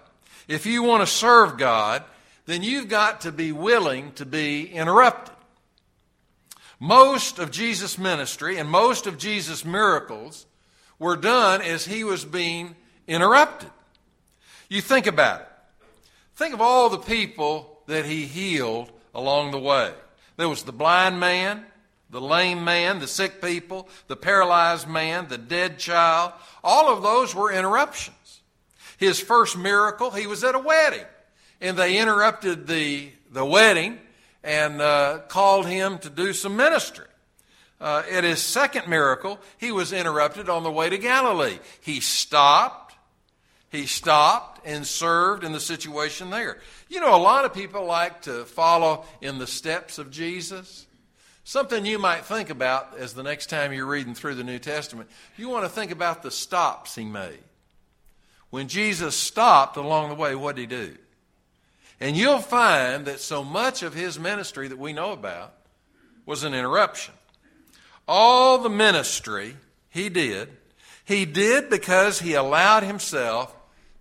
if 0.48 0.66
you 0.66 0.84
want 0.84 1.02
to 1.02 1.08
serve 1.08 1.58
God, 1.58 2.04
then 2.46 2.64
you've 2.64 2.90
got 2.90 3.22
to 3.22 3.32
be 3.32 3.52
willing 3.52 4.12
to 4.14 4.26
be 4.26 4.70
interrupted. 4.70 5.36
Most 6.80 7.40
of 7.40 7.52
Jesus' 7.52 7.98
ministry 7.98 8.58
and 8.58 8.70
most 8.70 9.06
of 9.06 9.18
Jesus' 9.18 9.64
miracles 9.64 10.46
were 10.98 11.16
done 11.16 11.62
as 11.62 11.86
he 11.86 12.04
was 12.04 12.26
being 12.26 12.76
interrupted. 13.08 13.70
You 14.70 14.82
think 14.82 15.08
about 15.08 15.42
it. 15.42 15.48
Think 16.36 16.54
of 16.54 16.62
all 16.62 16.90
the 16.90 16.98
people 16.98 17.82
that 17.88 18.06
he 18.06 18.26
healed 18.26 18.92
along 19.14 19.52
the 19.52 19.60
way. 19.60 19.92
There 20.38 20.48
was 20.50 20.64
the 20.64 20.72
blind 20.72 21.20
man, 21.20 21.66
the 22.10 22.22
lame 22.22 22.64
man, 22.64 23.00
the 23.00 23.08
sick 23.08 23.42
people, 23.42 23.88
the 24.08 24.16
paralyzed 24.16 24.88
man, 24.88 25.28
the 25.28 25.38
dead 25.38 25.78
child. 25.78 26.34
All 26.64 26.92
of 26.92 27.04
those 27.04 27.36
were 27.36 27.52
interruptions. 27.52 28.42
His 28.98 29.20
first 29.20 29.58
miracle, 29.58 30.12
he 30.12 30.28
was 30.28 30.44
at 30.44 30.56
a 30.56 30.60
wedding, 30.60 31.06
and 31.62 31.78
they 31.78 31.98
interrupted 31.98 32.68
the, 32.68 33.10
the 33.32 33.46
wedding 33.46 34.00
and 34.44 34.82
uh, 34.82 35.20
called 35.28 35.68
him 35.68 35.98
to 36.00 36.10
do 36.10 36.34
some 36.34 36.56
ministry. 36.56 37.06
Uh, 37.82 38.04
at 38.12 38.26
his 38.26 38.42
second 38.42 38.90
miracle, 38.90 39.40
he 39.58 39.72
was 39.72 39.94
interrupted 39.94 40.50
on 40.50 40.64
the 40.64 40.72
way 40.72 40.90
to 40.90 40.98
Galilee. 40.98 41.60
He 41.80 42.02
stopped. 42.02 42.96
He 43.70 43.86
stopped 43.86 44.66
and 44.66 44.86
served 44.86 45.44
in 45.44 45.54
the 45.54 45.60
situation 45.60 46.30
there. 46.30 46.58
You 46.90 47.00
know, 47.00 47.16
a 47.16 47.22
lot 47.22 47.46
of 47.46 47.54
people 47.54 47.86
like 47.86 48.24
to 48.24 48.44
follow 48.46 49.06
in 49.22 49.38
the 49.38 49.48
steps 49.48 49.98
of 49.98 50.12
Jesus. 50.12 50.88
Something 51.50 51.84
you 51.84 51.98
might 51.98 52.26
think 52.26 52.52
about 52.52 52.96
as 53.00 53.16
the 53.16 53.24
next 53.24 53.48
time 53.50 53.74
you're 53.74 53.88
reading 53.88 54.14
through 54.14 54.36
the 54.36 54.44
New 54.44 54.60
Testament. 54.60 55.10
You 55.36 55.50
want 55.50 55.66
to 55.66 55.70
think 55.70 55.90
about 55.90 56.22
the 56.22 56.30
stops 56.30 56.94
he 56.94 57.06
made. 57.06 57.40
When 58.52 58.68
Jesus 58.68 59.16
stopped 59.16 59.76
along 59.76 60.10
the 60.10 60.16
way, 60.16 60.36
what 60.36 60.56
did 60.56 60.62
he 60.62 60.68
do? 60.68 60.96
And 62.00 62.16
you'll 62.16 62.38
find 62.38 63.08
that 63.08 63.20
so 63.20 63.44
much 63.44 63.82
of 63.82 63.96
his 63.96 64.20
ministry 64.20 64.68
that 64.68 64.78
we 64.78 64.94
know 64.94 65.12
about 65.12 65.56
was 66.24 66.44
an 66.44 66.54
interruption. 66.54 67.16
All 68.08 68.60
the 68.60 68.70
ministry 68.70 69.58
he 69.90 70.08
did, 70.08 70.50
he 71.04 71.26
did 71.26 71.68
because 71.72 72.20
he 72.20 72.36
allowed 72.36 72.84
himself 72.84 73.56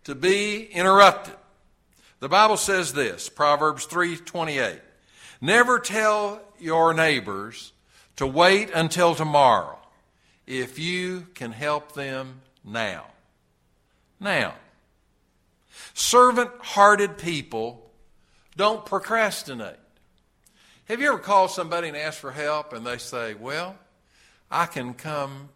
to 0.05 0.15
be 0.15 0.65
interrupted. 0.65 1.37
The 2.21 2.29
Bible 2.29 2.59
says 2.59 2.93
this, 2.93 3.31
Proverbs 3.31 3.87
3:28. 3.87 4.81
Never 5.40 5.79
tell 5.79 6.40
your 6.59 6.94
neighbors 6.94 7.72
to 8.16 8.27
wait 8.27 8.70
until 8.74 9.14
tomorrow 9.14 9.79
if 10.46 10.79
you 10.79 11.27
can 11.35 11.53
help 11.53 11.92
them 11.92 12.40
now. 12.64 13.07
Now, 14.18 14.55
servant 15.94 16.51
hearted 16.61 17.18
people 17.18 17.90
don't 18.57 18.85
procrastinate. 18.85 19.77
Have 20.87 21.01
you 21.01 21.09
ever 21.09 21.18
called 21.18 21.51
somebody 21.51 21.88
and 21.88 21.96
asked 21.96 22.18
for 22.18 22.33
help 22.33 22.72
and 22.72 22.85
they 22.85 22.98
say, 22.98 23.35
Well, 23.35 23.77
I 24.51 24.66
can 24.66 24.94
come 24.94 25.51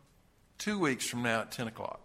two 0.58 0.78
weeks 0.78 1.06
from 1.06 1.22
now 1.22 1.40
at 1.40 1.50
10 1.50 1.68
o'clock? 1.68 2.00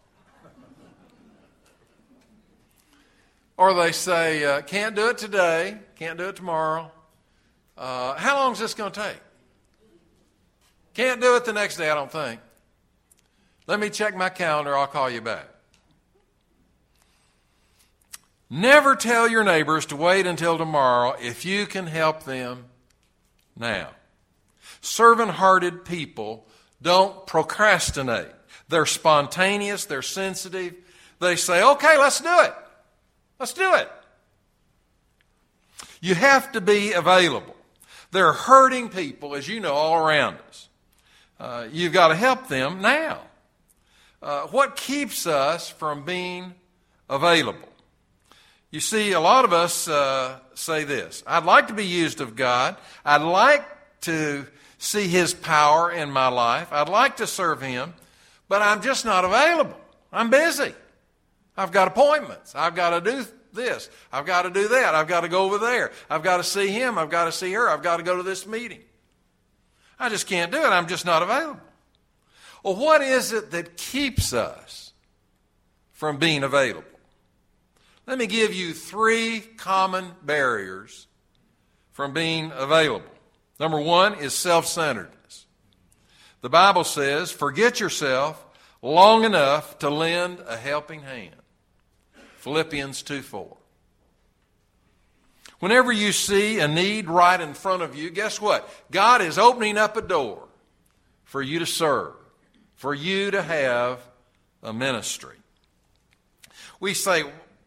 Or 3.57 3.73
they 3.73 3.91
say, 3.91 4.45
uh, 4.45 4.61
Can't 4.61 4.95
do 4.95 5.09
it 5.09 5.17
today, 5.17 5.77
can't 5.97 6.17
do 6.17 6.29
it 6.29 6.35
tomorrow. 6.35 6.91
Uh, 7.77 8.15
how 8.15 8.37
long 8.37 8.53
is 8.53 8.59
this 8.59 8.73
going 8.73 8.91
to 8.91 8.99
take? 8.99 9.17
Can't 10.93 11.21
do 11.21 11.35
it 11.35 11.45
the 11.45 11.53
next 11.53 11.77
day, 11.77 11.89
I 11.89 11.93
don't 11.93 12.11
think. 12.11 12.41
Let 13.67 13.79
me 13.79 13.89
check 13.89 14.15
my 14.15 14.29
calendar, 14.29 14.75
I'll 14.75 14.87
call 14.87 15.09
you 15.09 15.21
back. 15.21 15.45
Never 18.49 18.95
tell 18.95 19.27
your 19.27 19.43
neighbors 19.43 19.85
to 19.87 19.95
wait 19.97 20.25
until 20.25 20.57
tomorrow 20.57 21.15
if 21.21 21.45
you 21.45 21.65
can 21.65 21.85
help 21.85 22.23
them 22.23 22.65
now. 23.57 23.89
Servant 24.79 25.31
hearted 25.31 25.83
people 25.83 26.47
don't 26.81 27.27
procrastinate. 27.27 28.31
They're 28.69 28.85
spontaneous, 28.85 29.85
they're 29.85 30.01
sensitive. 30.01 30.75
They 31.19 31.35
say, 31.35 31.61
okay, 31.61 31.97
let's 31.97 32.21
do 32.21 32.39
it. 32.41 32.53
Let's 33.37 33.53
do 33.53 33.75
it. 33.75 33.91
You 35.99 36.15
have 36.15 36.53
to 36.53 36.61
be 36.61 36.93
available. 36.93 37.57
There 38.17 38.25
are 38.25 38.34
hurting 38.34 38.89
people, 38.89 39.36
as 39.36 39.47
you 39.47 39.60
know, 39.60 39.75
all 39.75 40.03
around 40.03 40.39
us. 40.49 40.69
Uh, 41.39 41.67
you've 41.71 41.93
got 41.93 42.08
to 42.08 42.15
help 42.15 42.47
them 42.47 42.82
now. 42.82 43.19
Uh, 44.23 44.47
what 44.47 44.75
keeps 44.75 45.27
us 45.27 45.69
from 45.69 46.03
being 46.03 46.56
available? 47.12 47.69
You 48.71 48.80
see, 48.80 49.12
a 49.12 49.19
lot 49.19 49.45
of 49.45 49.53
us 49.53 49.88
uh, 49.88 50.39
say 50.56 50.84
this 50.84 51.23
I'd 51.27 51.43
like 51.43 51.67
to 51.67 51.75
be 51.75 51.86
used 51.86 52.19
of 52.19 52.36
God. 52.36 52.75
I'd 53.06 53.21
like 53.21 53.63
to 54.01 54.47
see 54.80 55.08
His 55.08 55.36
power 55.36 55.91
in 55.91 56.10
my 56.10 56.30
life. 56.30 56.69
I'd 56.73 56.89
like 56.89 57.17
to 57.17 57.27
serve 57.27 57.62
Him, 57.62 57.93
but 58.49 58.63
I'm 58.63 58.82
just 58.82 59.06
not 59.06 59.25
available. 59.25 59.80
I'm 60.12 60.32
busy. 60.32 60.73
I've 61.56 61.71
got 61.71 61.88
appointments. 61.88 62.56
I've 62.56 62.73
got 62.73 62.99
to 62.99 63.12
do 63.12 63.27
this. 63.58 63.89
I've 64.13 64.26
got 64.26 64.43
to 64.43 64.50
do 64.50 64.70
that. 64.70 64.96
I've 64.96 65.10
got 65.10 65.22
to 65.22 65.28
go 65.28 65.43
over 65.43 65.58
there. 65.58 65.91
I've 66.10 66.24
got 66.24 66.38
to 66.38 66.43
see 66.43 66.70
him. 66.70 66.98
I've 66.98 67.10
got 67.10 67.26
to 67.26 67.32
see 67.34 67.52
her. 67.52 67.70
I've 67.70 67.84
got 67.84 67.98
to 67.98 68.04
go 68.04 68.15
to 68.15 68.24
this 68.24 68.48
meeting. 68.48 68.80
I 70.00 70.08
just 70.08 70.28
can't 70.28 70.52
do 70.52 70.60
it. 70.60 70.67
I'm 70.67 70.88
just 70.88 71.06
not 71.06 71.22
available. 71.24 71.60
Well, 72.63 72.76
what 72.76 73.02
is 73.02 73.34
it 73.34 73.52
that 73.52 73.76
keeps 73.76 74.32
us 74.32 74.93
from 75.91 76.17
being 76.17 76.43
available? 76.43 76.84
Let 78.06 78.17
me 78.17 78.28
give 78.28 78.54
you 78.54 78.74
three 78.74 79.41
common 79.41 80.13
barriers 80.24 81.08
from 81.91 82.13
being 82.13 82.52
available. 82.56 83.12
Number 83.60 83.80
one 83.80 84.15
is 84.15 84.34
self 84.34 84.65
centeredness. 84.65 85.46
The 86.41 86.50
Bible 86.50 86.84
says, 86.84 87.32
forget 87.32 87.80
yourself 87.80 88.46
long 88.82 89.24
enough 89.24 89.80
to 89.80 89.89
lend 89.89 90.39
a 90.48 90.56
helping 90.56 91.02
hand. 91.02 91.36
Philippians 92.47 93.01
2 93.01 93.23
4. 93.23 93.57
Whenever 95.60 95.91
you 95.91 96.13
see 96.13 96.60
a 96.60 96.67
need 96.67 97.10
right 97.10 97.41
in 97.41 97.53
front 97.53 97.83
of 97.83 97.93
you, 97.93 98.10
guess 98.10 98.39
what? 98.39 98.69
God 98.89 99.21
is 99.21 99.38
opening 99.38 99.77
up 99.77 99.97
a 99.97 100.01
door 100.01 100.47
for 101.25 101.41
you 101.41 101.60
to 101.60 101.65
serve, 101.65 102.13
for 102.75 102.93
you 102.93 103.31
to 103.31 103.41
have 103.41 103.99
a 104.63 104.71
ministry. 104.71 105.36
We 106.79 106.93
say, 106.93 107.25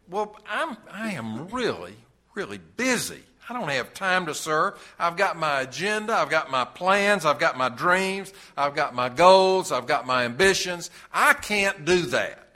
well, 0.09 0.35
I'm, 0.49 0.75
I 0.91 1.11
am 1.11 1.49
really, 1.49 1.93
really 2.33 2.59
busy. 2.75 3.21
I 3.47 3.53
don't 3.53 3.69
have 3.69 3.93
time 3.93 4.25
to 4.25 4.33
serve. 4.33 4.81
I've 4.97 5.15
got 5.15 5.37
my 5.37 5.61
agenda, 5.61 6.15
I've 6.15 6.31
got 6.31 6.49
my 6.49 6.65
plans, 6.65 7.23
I've 7.23 7.37
got 7.37 7.55
my 7.55 7.69
dreams, 7.69 8.33
I've 8.57 8.73
got 8.73 8.95
my 8.95 9.09
goals, 9.09 9.71
I've 9.71 9.85
got 9.85 10.07
my 10.07 10.25
ambitions. 10.25 10.89
I 11.13 11.33
can't 11.33 11.85
do 11.85 12.01
that. 12.07 12.50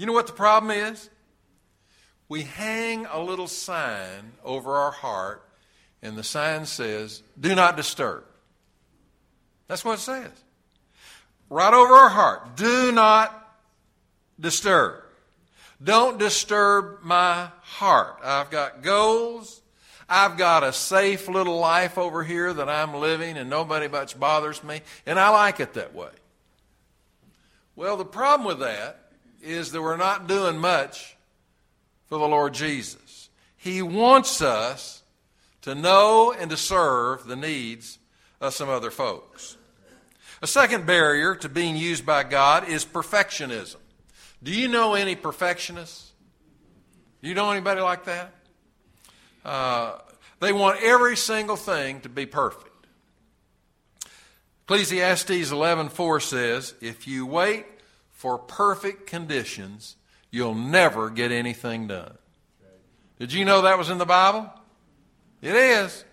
You 0.00 0.06
know 0.06 0.14
what 0.14 0.28
the 0.28 0.32
problem 0.32 0.70
is? 0.70 1.10
We 2.26 2.44
hang 2.44 3.04
a 3.04 3.20
little 3.20 3.46
sign 3.46 4.32
over 4.42 4.76
our 4.76 4.92
heart, 4.92 5.46
and 6.00 6.16
the 6.16 6.24
sign 6.24 6.64
says, 6.64 7.22
Do 7.38 7.54
not 7.54 7.76
disturb. 7.76 8.24
That's 9.68 9.84
what 9.84 9.98
it 9.98 10.00
says. 10.00 10.30
Right 11.50 11.74
over 11.74 11.92
our 11.92 12.08
heart, 12.08 12.56
do 12.56 12.90
not 12.92 13.46
disturb. 14.40 15.02
Don't 15.84 16.18
disturb 16.18 17.02
my 17.02 17.50
heart. 17.60 18.20
I've 18.24 18.50
got 18.50 18.82
goals. 18.82 19.60
I've 20.08 20.38
got 20.38 20.64
a 20.64 20.72
safe 20.72 21.28
little 21.28 21.58
life 21.58 21.98
over 21.98 22.24
here 22.24 22.54
that 22.54 22.70
I'm 22.70 22.94
living 22.94 23.36
and 23.36 23.50
nobody 23.50 23.86
much 23.86 24.18
bothers 24.18 24.64
me, 24.64 24.80
and 25.04 25.20
I 25.20 25.28
like 25.28 25.60
it 25.60 25.74
that 25.74 25.94
way. 25.94 26.12
Well, 27.76 27.98
the 27.98 28.06
problem 28.06 28.46
with 28.48 28.60
that 28.60 29.09
is 29.42 29.72
that 29.72 29.82
we're 29.82 29.96
not 29.96 30.26
doing 30.26 30.58
much 30.58 31.16
for 32.06 32.18
the 32.18 32.28
Lord 32.28 32.54
Jesus. 32.54 33.30
He 33.56 33.82
wants 33.82 34.42
us 34.42 35.02
to 35.62 35.74
know 35.74 36.32
and 36.32 36.50
to 36.50 36.56
serve 36.56 37.26
the 37.26 37.36
needs 37.36 37.98
of 38.40 38.54
some 38.54 38.68
other 38.68 38.90
folks. 38.90 39.56
A 40.42 40.46
second 40.46 40.86
barrier 40.86 41.34
to 41.36 41.48
being 41.48 41.76
used 41.76 42.06
by 42.06 42.22
God 42.22 42.68
is 42.68 42.84
perfectionism. 42.84 43.76
Do 44.42 44.52
you 44.52 44.68
know 44.68 44.94
any 44.94 45.14
perfectionists? 45.14 46.12
Do 47.22 47.28
you 47.28 47.34
know 47.34 47.50
anybody 47.50 47.82
like 47.82 48.04
that? 48.04 48.32
Uh, 49.44 49.98
they 50.40 50.52
want 50.52 50.82
every 50.82 51.16
single 51.16 51.56
thing 51.56 52.00
to 52.00 52.08
be 52.08 52.24
perfect. 52.24 52.66
Ecclesiastes 54.62 55.50
11:4 55.50 56.20
says, 56.20 56.74
"If 56.80 57.06
you 57.06 57.26
wait 57.26 57.66
for 58.20 58.36
perfect 58.36 59.06
conditions, 59.06 59.96
you'll 60.30 60.54
never 60.54 61.08
get 61.08 61.32
anything 61.32 61.86
done." 61.86 62.18
Did 63.18 63.32
you 63.32 63.46
know 63.46 63.62
that 63.62 63.78
was 63.78 63.88
in 63.88 63.96
the 63.96 64.04
Bible? 64.04 64.52
It 65.40 65.54
is. 65.54 66.04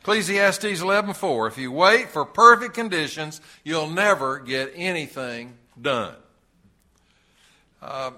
Ecclesiastes 0.00 0.80
11:4 0.80 1.46
If 1.46 1.58
you 1.58 1.70
wait 1.70 2.08
for 2.08 2.24
perfect 2.24 2.72
conditions, 2.72 3.42
you'll 3.62 3.90
never 3.90 4.38
get 4.38 4.72
anything 4.74 5.58
done. 5.78 6.14
Uh, 7.82 8.12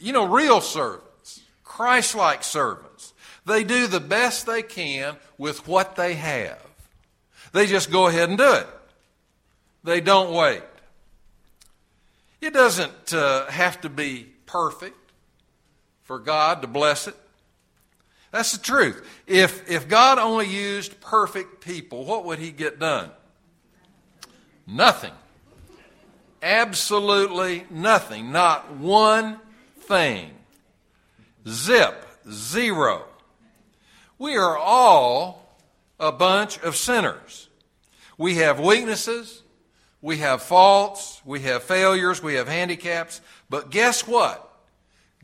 you 0.00 0.12
know, 0.12 0.24
real 0.24 0.60
servants, 0.60 1.40
Christ-like 1.62 2.42
servants, 2.42 3.14
they 3.46 3.62
do 3.62 3.86
the 3.86 4.00
best 4.00 4.44
they 4.44 4.62
can 4.62 5.16
with 5.38 5.68
what 5.68 5.94
they 5.94 6.14
have. 6.14 6.60
They 7.52 7.68
just 7.68 7.92
go 7.92 8.08
ahead 8.08 8.28
and 8.28 8.36
do 8.36 8.54
it. 8.54 8.66
They 9.84 10.00
don't 10.00 10.34
wait. 10.34 10.64
It 12.40 12.52
doesn't 12.52 13.12
uh, 13.12 13.46
have 13.46 13.80
to 13.80 13.88
be 13.88 14.28
perfect 14.46 14.96
for 16.04 16.18
God 16.18 16.62
to 16.62 16.68
bless 16.68 17.08
it. 17.08 17.16
That's 18.30 18.52
the 18.52 18.62
truth. 18.62 19.06
If, 19.26 19.68
if 19.70 19.88
God 19.88 20.18
only 20.18 20.46
used 20.46 21.00
perfect 21.00 21.64
people, 21.64 22.04
what 22.04 22.24
would 22.24 22.38
He 22.38 22.50
get 22.50 22.78
done? 22.78 23.10
Nothing. 24.66 25.12
Absolutely 26.42 27.64
nothing. 27.70 28.30
Not 28.30 28.76
one 28.76 29.40
thing. 29.80 30.30
Zip. 31.46 32.04
Zero. 32.30 33.04
We 34.18 34.36
are 34.36 34.58
all 34.58 35.56
a 35.98 36.12
bunch 36.12 36.58
of 36.58 36.76
sinners. 36.76 37.48
We 38.18 38.36
have 38.36 38.60
weaknesses. 38.60 39.42
We 40.00 40.18
have 40.18 40.42
faults. 40.42 41.20
We 41.24 41.40
have 41.40 41.62
failures. 41.62 42.22
We 42.22 42.34
have 42.34 42.48
handicaps. 42.48 43.20
But 43.50 43.70
guess 43.70 44.06
what? 44.06 44.44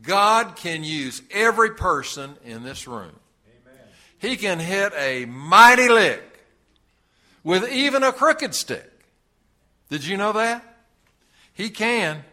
God 0.01 0.55
can 0.55 0.83
use 0.83 1.21
every 1.31 1.71
person 1.71 2.35
in 2.43 2.63
this 2.63 2.87
room. 2.87 3.15
Amen. 3.47 3.87
He 4.17 4.35
can 4.35 4.59
hit 4.59 4.93
a 4.97 5.25
mighty 5.25 5.87
lick 5.87 6.23
with 7.43 7.71
even 7.71 8.03
a 8.03 8.11
crooked 8.11 8.53
stick. 8.53 8.91
Did 9.89 10.05
you 10.05 10.17
know 10.17 10.33
that? 10.33 10.63
He 11.53 11.69
can. 11.69 12.23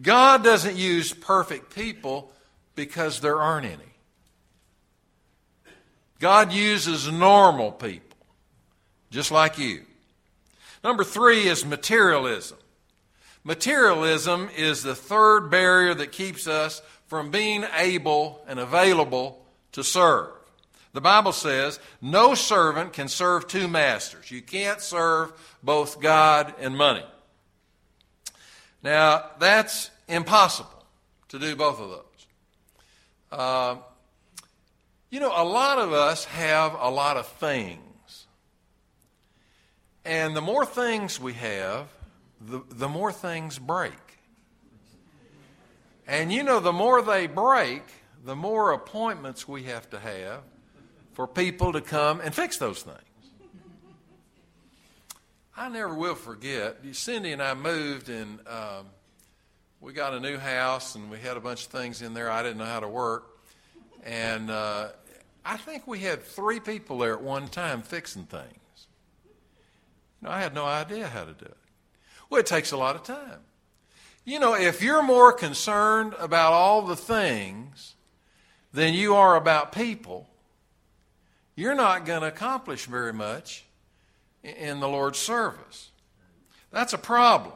God 0.00 0.42
doesn't 0.42 0.76
use 0.76 1.12
perfect 1.12 1.74
people 1.74 2.32
because 2.74 3.20
there 3.20 3.40
aren't 3.40 3.66
any. 3.66 3.94
God 6.18 6.52
uses 6.52 7.10
normal 7.10 7.70
people, 7.70 8.16
just 9.10 9.30
like 9.30 9.58
you. 9.58 9.84
Number 10.84 11.02
three 11.02 11.48
is 11.48 11.64
materialism. 11.64 12.58
Materialism 13.42 14.50
is 14.54 14.82
the 14.82 14.94
third 14.94 15.50
barrier 15.50 15.94
that 15.94 16.12
keeps 16.12 16.46
us 16.46 16.82
from 17.06 17.30
being 17.30 17.64
able 17.76 18.44
and 18.46 18.60
available 18.60 19.42
to 19.72 19.82
serve. 19.82 20.30
The 20.92 21.00
Bible 21.00 21.32
says 21.32 21.80
no 22.00 22.34
servant 22.34 22.92
can 22.92 23.08
serve 23.08 23.48
two 23.48 23.66
masters. 23.66 24.30
You 24.30 24.42
can't 24.42 24.80
serve 24.80 25.32
both 25.62 26.00
God 26.00 26.54
and 26.60 26.76
money. 26.76 27.04
Now, 28.82 29.24
that's 29.38 29.90
impossible 30.06 30.84
to 31.28 31.38
do 31.38 31.56
both 31.56 31.80
of 31.80 31.88
those. 31.88 32.26
Uh, 33.32 33.76
you 35.10 35.18
know, 35.18 35.32
a 35.34 35.44
lot 35.44 35.78
of 35.78 35.92
us 35.92 36.26
have 36.26 36.76
a 36.78 36.90
lot 36.90 37.16
of 37.16 37.26
things. 37.26 37.80
And 40.04 40.36
the 40.36 40.42
more 40.42 40.66
things 40.66 41.18
we 41.18 41.32
have, 41.34 41.88
the, 42.40 42.62
the 42.68 42.88
more 42.88 43.12
things 43.12 43.58
break. 43.58 43.92
And 46.06 46.30
you 46.32 46.42
know, 46.42 46.60
the 46.60 46.72
more 46.72 47.00
they 47.00 47.26
break, 47.26 47.82
the 48.24 48.36
more 48.36 48.72
appointments 48.72 49.48
we 49.48 49.64
have 49.64 49.88
to 49.90 49.98
have 49.98 50.42
for 51.14 51.26
people 51.26 51.72
to 51.72 51.80
come 51.80 52.20
and 52.20 52.34
fix 52.34 52.58
those 52.58 52.82
things. 52.82 52.98
I 55.56 55.68
never 55.68 55.94
will 55.94 56.16
forget. 56.16 56.78
Cindy 56.92 57.32
and 57.32 57.40
I 57.40 57.54
moved, 57.54 58.08
and 58.08 58.40
um, 58.48 58.86
we 59.80 59.92
got 59.92 60.12
a 60.12 60.20
new 60.20 60.36
house, 60.36 60.96
and 60.96 61.10
we 61.10 61.18
had 61.18 61.36
a 61.36 61.40
bunch 61.40 61.66
of 61.66 61.70
things 61.70 62.02
in 62.02 62.12
there 62.12 62.30
I 62.30 62.42
didn't 62.42 62.58
know 62.58 62.64
how 62.64 62.80
to 62.80 62.88
work. 62.88 63.38
And 64.02 64.50
uh, 64.50 64.88
I 65.44 65.56
think 65.56 65.86
we 65.86 66.00
had 66.00 66.24
three 66.24 66.60
people 66.60 66.98
there 66.98 67.14
at 67.14 67.22
one 67.22 67.48
time 67.48 67.82
fixing 67.82 68.24
things. 68.24 68.58
Know, 70.24 70.30
I 70.30 70.40
had 70.40 70.54
no 70.54 70.64
idea 70.64 71.06
how 71.06 71.24
to 71.24 71.32
do 71.32 71.44
it. 71.44 71.56
Well, 72.30 72.40
it 72.40 72.46
takes 72.46 72.72
a 72.72 72.78
lot 72.78 72.96
of 72.96 73.02
time. 73.02 73.40
You 74.24 74.40
know, 74.40 74.54
if 74.54 74.80
you're 74.80 75.02
more 75.02 75.32
concerned 75.32 76.14
about 76.18 76.54
all 76.54 76.80
the 76.80 76.96
things 76.96 77.94
than 78.72 78.94
you 78.94 79.14
are 79.14 79.36
about 79.36 79.72
people, 79.72 80.26
you're 81.54 81.74
not 81.74 82.06
going 82.06 82.22
to 82.22 82.28
accomplish 82.28 82.86
very 82.86 83.12
much 83.12 83.66
in 84.42 84.80
the 84.80 84.88
Lord's 84.88 85.18
service. 85.18 85.90
That's 86.72 86.94
a 86.94 86.98
problem. 86.98 87.54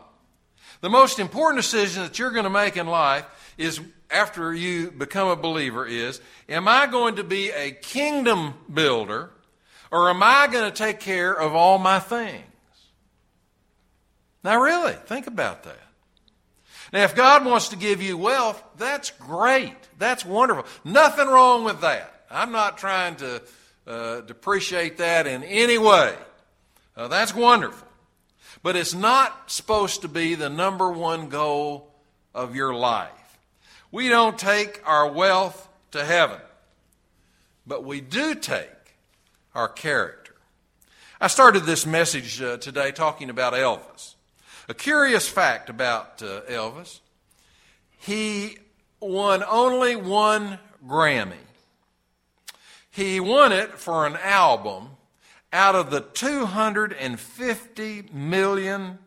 The 0.82 0.90
most 0.90 1.18
important 1.18 1.62
decision 1.62 2.02
that 2.02 2.18
you're 2.18 2.30
going 2.30 2.44
to 2.44 2.50
make 2.50 2.76
in 2.76 2.86
life 2.86 3.24
is 3.56 3.80
after 4.10 4.54
you 4.54 4.90
become 4.90 5.28
a 5.28 5.36
believer 5.36 5.86
is 5.86 6.20
am 6.48 6.68
I 6.68 6.86
going 6.86 7.16
to 7.16 7.24
be 7.24 7.50
a 7.50 7.72
kingdom 7.72 8.54
builder 8.72 9.30
or 9.90 10.10
am 10.10 10.22
I 10.22 10.48
going 10.48 10.70
to 10.70 10.76
take 10.76 11.00
care 11.00 11.32
of 11.32 11.54
all 11.54 11.78
my 11.78 11.98
things? 11.98 12.44
Now, 14.48 14.62
really, 14.62 14.94
think 14.94 15.26
about 15.26 15.64
that. 15.64 15.76
Now, 16.90 17.04
if 17.04 17.14
God 17.14 17.44
wants 17.44 17.68
to 17.68 17.76
give 17.76 18.00
you 18.00 18.16
wealth, 18.16 18.64
that's 18.78 19.10
great. 19.10 19.76
That's 19.98 20.24
wonderful. 20.24 20.64
Nothing 20.84 21.26
wrong 21.26 21.64
with 21.64 21.82
that. 21.82 22.24
I'm 22.30 22.50
not 22.50 22.78
trying 22.78 23.16
to 23.16 23.42
uh, 23.86 24.22
depreciate 24.22 24.96
that 24.96 25.26
in 25.26 25.44
any 25.44 25.76
way. 25.76 26.14
Uh, 26.96 27.08
that's 27.08 27.34
wonderful. 27.34 27.86
But 28.62 28.74
it's 28.74 28.94
not 28.94 29.50
supposed 29.50 30.00
to 30.00 30.08
be 30.08 30.34
the 30.34 30.48
number 30.48 30.90
one 30.90 31.28
goal 31.28 31.92
of 32.34 32.56
your 32.56 32.72
life. 32.72 33.38
We 33.92 34.08
don't 34.08 34.38
take 34.38 34.80
our 34.86 35.12
wealth 35.12 35.68
to 35.90 36.02
heaven, 36.02 36.40
but 37.66 37.84
we 37.84 38.00
do 38.00 38.34
take 38.34 38.96
our 39.54 39.68
character. 39.68 40.36
I 41.20 41.26
started 41.26 41.64
this 41.64 41.84
message 41.84 42.40
uh, 42.40 42.56
today 42.56 42.92
talking 42.92 43.28
about 43.28 43.52
Elvis. 43.52 44.14
A 44.68 44.74
curious 44.74 45.26
fact 45.26 45.70
about 45.70 46.22
uh, 46.22 46.42
Elvis 46.42 47.00
he 47.98 48.58
won 49.00 49.42
only 49.42 49.96
one 49.96 50.58
Grammy. 50.86 51.34
He 52.90 53.18
won 53.18 53.52
it 53.52 53.78
for 53.78 54.06
an 54.06 54.16
album 54.16 54.90
out 55.52 55.74
of 55.74 55.90
the 55.90 56.00
250 56.00 58.04
million 58.12 58.98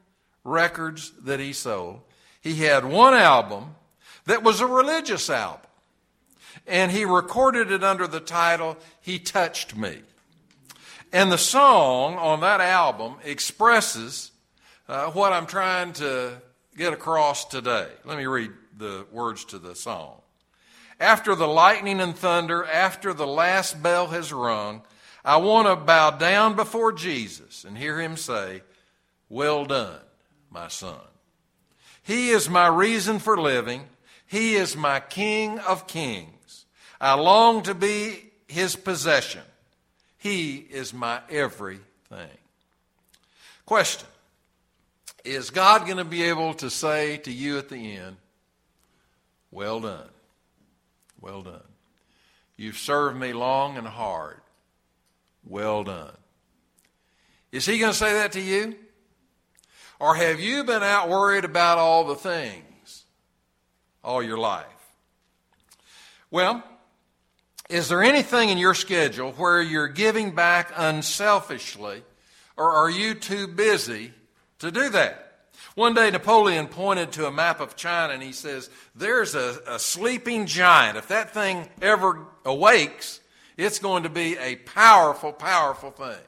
records 0.43 1.11
that 1.23 1.39
he 1.39 1.53
sold. 1.53 2.01
He 2.41 2.55
had 2.55 2.83
one 2.83 3.13
album 3.13 3.75
that 4.25 4.43
was 4.43 4.61
a 4.61 4.67
religious 4.67 5.29
album. 5.29 5.67
And 6.67 6.91
he 6.91 7.05
recorded 7.05 7.71
it 7.71 7.83
under 7.83 8.07
the 8.07 8.19
title, 8.19 8.77
He 8.99 9.19
Touched 9.19 9.75
Me. 9.75 9.99
And 11.13 11.31
the 11.31 11.37
song 11.37 12.15
on 12.15 12.41
that 12.41 12.61
album 12.61 13.15
expresses 13.23 14.31
uh, 14.87 15.11
what 15.11 15.33
I'm 15.33 15.45
trying 15.45 15.93
to 15.93 16.41
get 16.77 16.93
across 16.93 17.45
today. 17.45 17.87
Let 18.05 18.17
me 18.17 18.25
read 18.25 18.51
the 18.77 19.05
words 19.11 19.45
to 19.45 19.59
the 19.59 19.75
song. 19.75 20.21
After 20.99 21.35
the 21.35 21.47
lightning 21.47 21.99
and 21.99 22.15
thunder, 22.15 22.63
after 22.63 23.13
the 23.13 23.27
last 23.27 23.81
bell 23.81 24.07
has 24.07 24.31
rung, 24.31 24.83
I 25.23 25.37
want 25.37 25.67
to 25.67 25.75
bow 25.75 26.11
down 26.11 26.55
before 26.55 26.91
Jesus 26.91 27.63
and 27.63 27.77
hear 27.77 27.99
him 27.99 28.17
say, 28.17 28.61
Well 29.29 29.65
done, 29.65 29.99
my 30.49 30.67
son. 30.67 30.99
He 32.03 32.29
is 32.29 32.49
my 32.49 32.67
reason 32.67 33.19
for 33.19 33.39
living. 33.39 33.83
He 34.27 34.55
is 34.55 34.75
my 34.75 34.99
King 34.99 35.59
of 35.59 35.87
kings. 35.87 36.65
I 36.99 37.15
long 37.15 37.63
to 37.63 37.73
be 37.73 38.31
his 38.47 38.75
possession. 38.75 39.41
He 40.17 40.57
is 40.57 40.93
my 40.93 41.19
everything. 41.29 42.37
Question 43.65 44.07
is 45.23 45.49
God 45.49 45.85
going 45.85 45.97
to 45.97 46.05
be 46.05 46.23
able 46.23 46.53
to 46.55 46.69
say 46.69 47.17
to 47.17 47.31
you 47.31 47.57
at 47.57 47.69
the 47.69 47.95
end, 47.95 48.17
Well 49.51 49.79
done, 49.79 50.09
well 51.19 51.41
done. 51.41 51.61
You've 52.57 52.77
served 52.77 53.17
me 53.17 53.33
long 53.33 53.77
and 53.77 53.87
hard. 53.87 54.39
Well 55.43 55.83
done. 55.83 56.15
Is 57.51 57.65
He 57.65 57.79
going 57.79 57.91
to 57.91 57.97
say 57.97 58.13
that 58.13 58.33
to 58.33 58.41
you? 58.41 58.75
Or 59.99 60.15
have 60.15 60.39
you 60.39 60.63
been 60.63 60.83
out 60.83 61.09
worried 61.09 61.45
about 61.45 61.77
all 61.77 62.05
the 62.05 62.15
things 62.15 63.03
all 64.03 64.23
your 64.23 64.37
life? 64.37 64.65
Well, 66.31 66.63
is 67.69 67.87
there 67.87 68.01
anything 68.01 68.49
in 68.49 68.57
your 68.57 68.73
schedule 68.73 69.31
where 69.33 69.61
you're 69.61 69.87
giving 69.87 70.33
back 70.33 70.73
unselfishly, 70.75 72.03
or 72.57 72.71
are 72.71 72.89
you 72.89 73.13
too 73.13 73.47
busy 73.47 74.13
to 74.61 74.71
do 74.71 74.89
that. 74.89 75.27
One 75.75 75.93
day, 75.93 76.09
Napoleon 76.11 76.67
pointed 76.67 77.11
to 77.13 77.27
a 77.27 77.31
map 77.31 77.59
of 77.59 77.75
China 77.75 78.13
and 78.13 78.23
he 78.23 78.31
says, 78.31 78.69
There's 78.95 79.35
a, 79.35 79.59
a, 79.67 79.79
sleeping 79.79 80.45
giant. 80.45 80.97
If 80.97 81.07
that 81.09 81.33
thing 81.33 81.69
ever 81.81 82.25
awakes, 82.45 83.19
it's 83.57 83.79
going 83.79 84.03
to 84.03 84.09
be 84.09 84.37
a 84.37 84.55
powerful, 84.57 85.31
powerful 85.31 85.91
thing. 85.91 86.19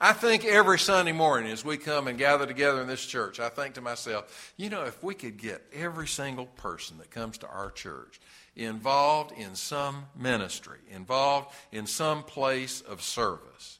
I 0.00 0.12
think 0.12 0.44
every 0.44 0.78
Sunday 0.78 1.12
morning 1.12 1.52
as 1.52 1.64
we 1.64 1.76
come 1.76 2.08
and 2.08 2.18
gather 2.18 2.46
together 2.46 2.80
in 2.80 2.88
this 2.88 3.06
church, 3.06 3.38
I 3.38 3.48
think 3.48 3.74
to 3.74 3.80
myself, 3.80 4.52
you 4.56 4.68
know, 4.68 4.84
if 4.84 5.02
we 5.02 5.14
could 5.14 5.36
get 5.36 5.62
every 5.72 6.08
single 6.08 6.46
person 6.46 6.98
that 6.98 7.10
comes 7.10 7.38
to 7.38 7.48
our 7.48 7.70
church 7.70 8.20
involved 8.56 9.32
in 9.32 9.54
some 9.54 10.06
ministry, 10.16 10.78
involved 10.90 11.54
in 11.72 11.86
some 11.86 12.24
place 12.24 12.80
of 12.80 13.02
service, 13.02 13.78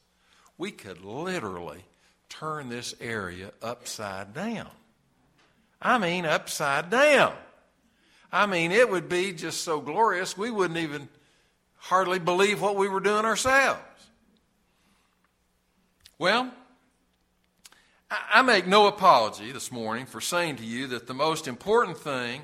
we 0.57 0.71
could 0.71 1.03
literally 1.03 1.83
turn 2.39 2.69
this 2.69 2.95
area 2.99 3.51
upside 3.61 4.33
down. 4.33 4.69
I 5.81 5.97
mean, 5.97 6.25
upside 6.25 6.89
down. 6.89 7.33
I 8.31 8.45
mean, 8.45 8.71
it 8.71 8.89
would 8.89 9.07
be 9.07 9.31
just 9.31 9.61
so 9.63 9.79
glorious, 9.79 10.37
we 10.37 10.51
wouldn't 10.51 10.79
even 10.79 11.07
hardly 11.77 12.19
believe 12.19 12.61
what 12.61 12.75
we 12.75 12.89
were 12.89 12.99
doing 12.99 13.25
ourselves. 13.25 13.79
Well, 16.17 16.51
I 18.09 18.41
make 18.41 18.67
no 18.67 18.87
apology 18.87 19.51
this 19.51 19.71
morning 19.71 20.05
for 20.05 20.21
saying 20.21 20.57
to 20.57 20.65
you 20.65 20.87
that 20.87 21.07
the 21.07 21.13
most 21.13 21.47
important 21.47 21.97
thing 21.97 22.41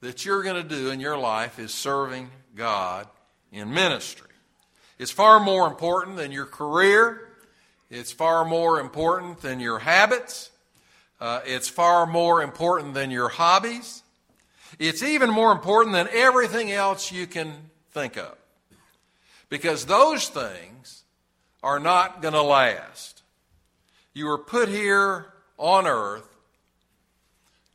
that 0.00 0.24
you're 0.24 0.42
going 0.42 0.62
to 0.62 0.68
do 0.68 0.90
in 0.90 1.00
your 1.00 1.18
life 1.18 1.58
is 1.58 1.72
serving 1.72 2.30
God 2.54 3.08
in 3.50 3.72
ministry. 3.72 4.28
It's 4.98 5.10
far 5.10 5.40
more 5.40 5.66
important 5.66 6.16
than 6.16 6.32
your 6.32 6.46
career. 6.46 7.27
It's 7.90 8.12
far 8.12 8.44
more 8.44 8.80
important 8.80 9.40
than 9.40 9.60
your 9.60 9.78
habits. 9.78 10.50
Uh, 11.20 11.40
it's 11.44 11.68
far 11.68 12.06
more 12.06 12.42
important 12.42 12.94
than 12.94 13.10
your 13.10 13.28
hobbies. 13.28 14.02
It's 14.78 15.02
even 15.02 15.30
more 15.30 15.52
important 15.52 15.94
than 15.94 16.08
everything 16.12 16.70
else 16.70 17.10
you 17.10 17.26
can 17.26 17.70
think 17.92 18.16
of. 18.16 18.36
Because 19.48 19.86
those 19.86 20.28
things 20.28 21.04
are 21.62 21.80
not 21.80 22.20
going 22.20 22.34
to 22.34 22.42
last. 22.42 23.22
You 24.12 24.26
were 24.26 24.38
put 24.38 24.68
here 24.68 25.32
on 25.56 25.86
earth 25.86 26.28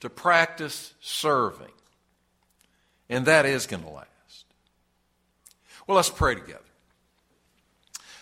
to 0.01 0.09
practice 0.09 0.93
serving. 1.01 1.67
And 3.09 3.25
that 3.25 3.45
is 3.45 3.65
going 3.65 3.83
to 3.83 3.89
last. 3.89 4.07
Well, 5.87 5.95
let's 5.95 6.09
pray 6.09 6.35
together. 6.35 6.59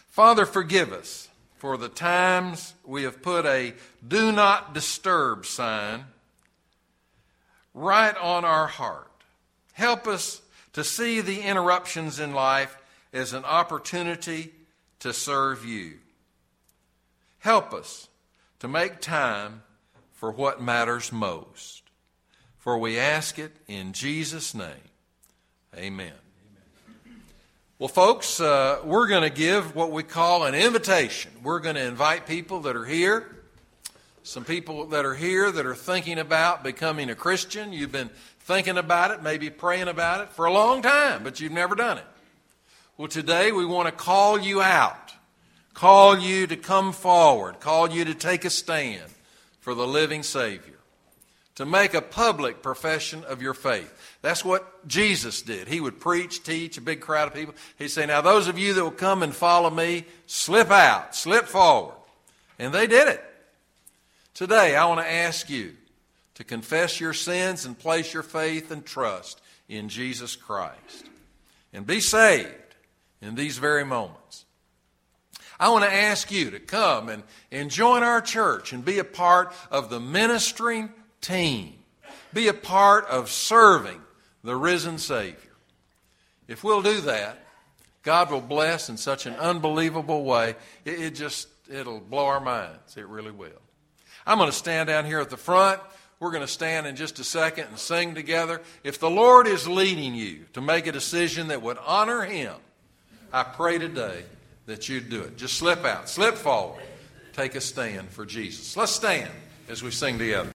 Father, 0.08 0.46
forgive 0.46 0.94
us 0.94 1.30
for 1.62 1.78
the 1.78 1.90
times 1.90 2.74
we 2.84 3.04
have 3.04 3.22
put 3.22 3.46
a 3.46 3.72
do 4.08 4.32
not 4.32 4.74
disturb 4.74 5.46
sign 5.46 6.04
right 7.76 8.18
on 8.18 8.44
our 8.44 8.66
heart. 8.66 9.12
Help 9.74 10.08
us 10.08 10.42
to 10.74 10.84
see 10.84 11.22
the 11.22 11.42
interruptions 11.42 12.20
in 12.20 12.34
life 12.34 12.76
as 13.14 13.34
an 13.34 13.46
opportunity 13.46 14.52
to 14.98 15.14
serve 15.14 15.64
you. 15.64 16.00
Help 17.38 17.76
us 17.76 18.08
to 18.58 18.68
make 18.68 19.00
time 19.00 19.62
for 20.14 20.32
what 20.32 20.64
matters 20.64 21.12
most. 21.12 21.84
For 22.58 22.80
we 22.80 22.98
ask 22.98 23.38
it 23.38 23.52
in 23.68 23.94
Jesus' 23.94 24.56
name. 24.56 24.90
Amen. 25.78 26.31
Well, 27.82 27.88
folks, 27.88 28.40
uh, 28.40 28.80
we're 28.84 29.08
going 29.08 29.24
to 29.24 29.32
give 29.32 29.76
what 29.76 29.92
we 29.92 30.04
call 30.04 30.44
an 30.44 30.54
invitation. 30.54 31.32
We're 31.42 31.62
going 31.62 31.74
to 31.74 31.84
invite 31.84 32.28
people 32.28 32.60
that 32.60 32.76
are 32.76 32.86
here, 32.86 33.36
some 34.22 34.46
people 34.46 34.86
that 34.90 35.04
are 35.04 35.16
here 35.16 35.52
that 35.52 35.66
are 35.66 35.74
thinking 35.74 36.20
about 36.20 36.64
becoming 36.64 37.10
a 37.10 37.16
Christian. 37.16 37.74
You've 37.74 37.92
been 37.92 38.12
thinking 38.42 38.78
about 38.78 39.10
it, 39.10 39.24
maybe 39.24 39.50
praying 39.50 39.88
about 39.88 40.22
it 40.22 40.30
for 40.30 40.46
a 40.46 40.54
long 40.54 40.84
time, 40.84 41.24
but 41.24 41.40
you've 41.40 41.54
never 41.54 41.74
done 41.74 41.98
it. 41.98 42.04
Well, 42.98 43.08
today 43.08 43.52
we 43.52 43.66
want 43.66 43.88
to 43.88 43.92
call 43.92 44.40
you 44.40 44.62
out, 44.62 45.14
call 45.74 46.20
you 46.20 46.46
to 46.46 46.58
come 46.58 46.94
forward, 46.94 47.60
call 47.60 47.90
you 47.90 48.06
to 48.06 48.14
take 48.14 48.46
a 48.46 48.52
stand 48.52 49.10
for 49.60 49.74
the 49.74 49.88
living 49.88 50.22
Savior, 50.22 50.78
to 51.56 51.66
make 51.66 51.94
a 51.94 52.02
public 52.02 52.62
profession 52.62 53.24
of 53.26 53.42
your 53.42 53.54
faith. 53.54 54.18
That's 54.22 54.46
what 54.46 54.88
Jesus 54.88 55.42
did. 55.42 55.68
He 55.68 55.82
would 55.82 56.00
preach, 56.00 56.44
teach 56.44 56.78
a 56.78 56.82
big 56.82 57.02
crowd 57.02 57.28
of 57.28 57.34
people. 57.34 57.56
He'd 57.78 57.90
say, 57.90 58.06
Now, 58.06 58.22
those 58.22 58.48
of 58.48 58.58
you 58.58 58.74
that 58.74 58.84
will 58.84 58.92
come 58.92 59.22
and 59.24 59.36
follow 59.36 59.70
me, 59.70 60.06
slip 60.28 60.72
out, 60.72 61.16
slip 61.16 61.46
forward. 61.46 61.96
And 62.58 62.74
they 62.74 62.88
did 62.88 63.08
it. 63.08 63.24
Today, 64.34 64.76
I 64.76 64.86
want 64.86 65.02
to 65.02 65.12
ask 65.12 65.50
you 65.50 65.74
to 66.36 66.44
confess 66.44 67.00
your 67.00 67.14
sins 67.14 67.66
and 67.66 67.78
place 67.78 68.14
your 68.14 68.24
faith 68.24 68.72
and 68.72 68.86
trust 68.86 69.42
in 69.68 69.90
Jesus 69.90 70.36
Christ 70.36 71.06
and 71.74 71.86
be 71.86 72.00
saved 72.00 72.50
in 73.22 73.36
these 73.36 73.58
very 73.58 73.84
moments. 73.84 74.46
I 75.60 75.70
want 75.70 75.84
to 75.84 75.94
ask 75.94 76.32
you 76.32 76.50
to 76.52 76.60
come 76.60 77.10
and, 77.10 77.24
and 77.52 77.70
join 77.70 78.02
our 78.02 78.22
church 78.22 78.74
and 78.74 78.84
be 78.84 78.98
a 78.98 79.04
part 79.04 79.54
of 79.70 79.90
the 79.90 80.00
ministering 80.00 80.92
team. 81.22 81.76
Be 82.34 82.48
a 82.48 82.54
part 82.54 83.06
of 83.06 83.30
serving 83.30 84.02
the 84.44 84.56
risen 84.56 84.98
Savior. 84.98 85.38
If 86.48 86.64
we'll 86.64 86.82
do 86.82 87.02
that, 87.02 87.38
God 88.04 88.32
will 88.32 88.42
bless 88.42 88.90
in 88.90 88.98
such 88.98 89.26
an 89.26 89.36
unbelievable 89.36 90.24
way. 90.24 90.56
It, 90.86 91.00
it 91.00 91.16
just, 91.16 91.48
it'll 91.72 92.00
blow 92.00 92.26
our 92.26 92.40
minds. 92.40 92.98
It 92.98 93.08
really 93.08 93.32
will. 93.32 93.50
I'm 94.26 94.38
going 94.38 94.50
to 94.50 94.56
stand 94.56 94.88
down 94.88 95.06
here 95.06 95.20
at 95.20 95.30
the 95.30 95.38
front. 95.38 95.80
We're 96.20 96.32
going 96.32 96.42
to 96.42 96.48
stand 96.48 96.88
in 96.88 96.96
just 96.96 97.20
a 97.20 97.24
second 97.24 97.68
and 97.68 97.80
sing 97.80 98.16
together. 98.16 98.62
If 98.84 99.00
the 99.00 99.10
Lord 99.10 99.48
is 99.48 99.68
leading 99.68 100.14
you 100.14 100.46
to 100.54 100.62
make 100.62 100.88
a 100.88 100.92
decision 100.92 101.48
that 101.48 101.62
would 101.62 101.78
honor 101.86 102.24
Him, 102.24 102.54
I 103.34 103.44
pray 103.44 103.78
today 103.78 104.24
that 104.66 104.90
you'd 104.90 105.10
do 105.10 105.22
it. 105.22 105.38
Just 105.38 105.56
slip 105.58 105.84
out, 105.86 106.10
slip 106.10 106.36
forward, 106.36 106.84
take 107.34 107.56
a 107.56 107.62
stand 107.62 108.10
for 108.10 108.26
Jesus. 108.26 108.78
Let's 108.78 108.92
stand 108.92 109.30
as 109.68 109.82
we 109.82 109.92
sing 109.92 110.18
together. 110.18 110.50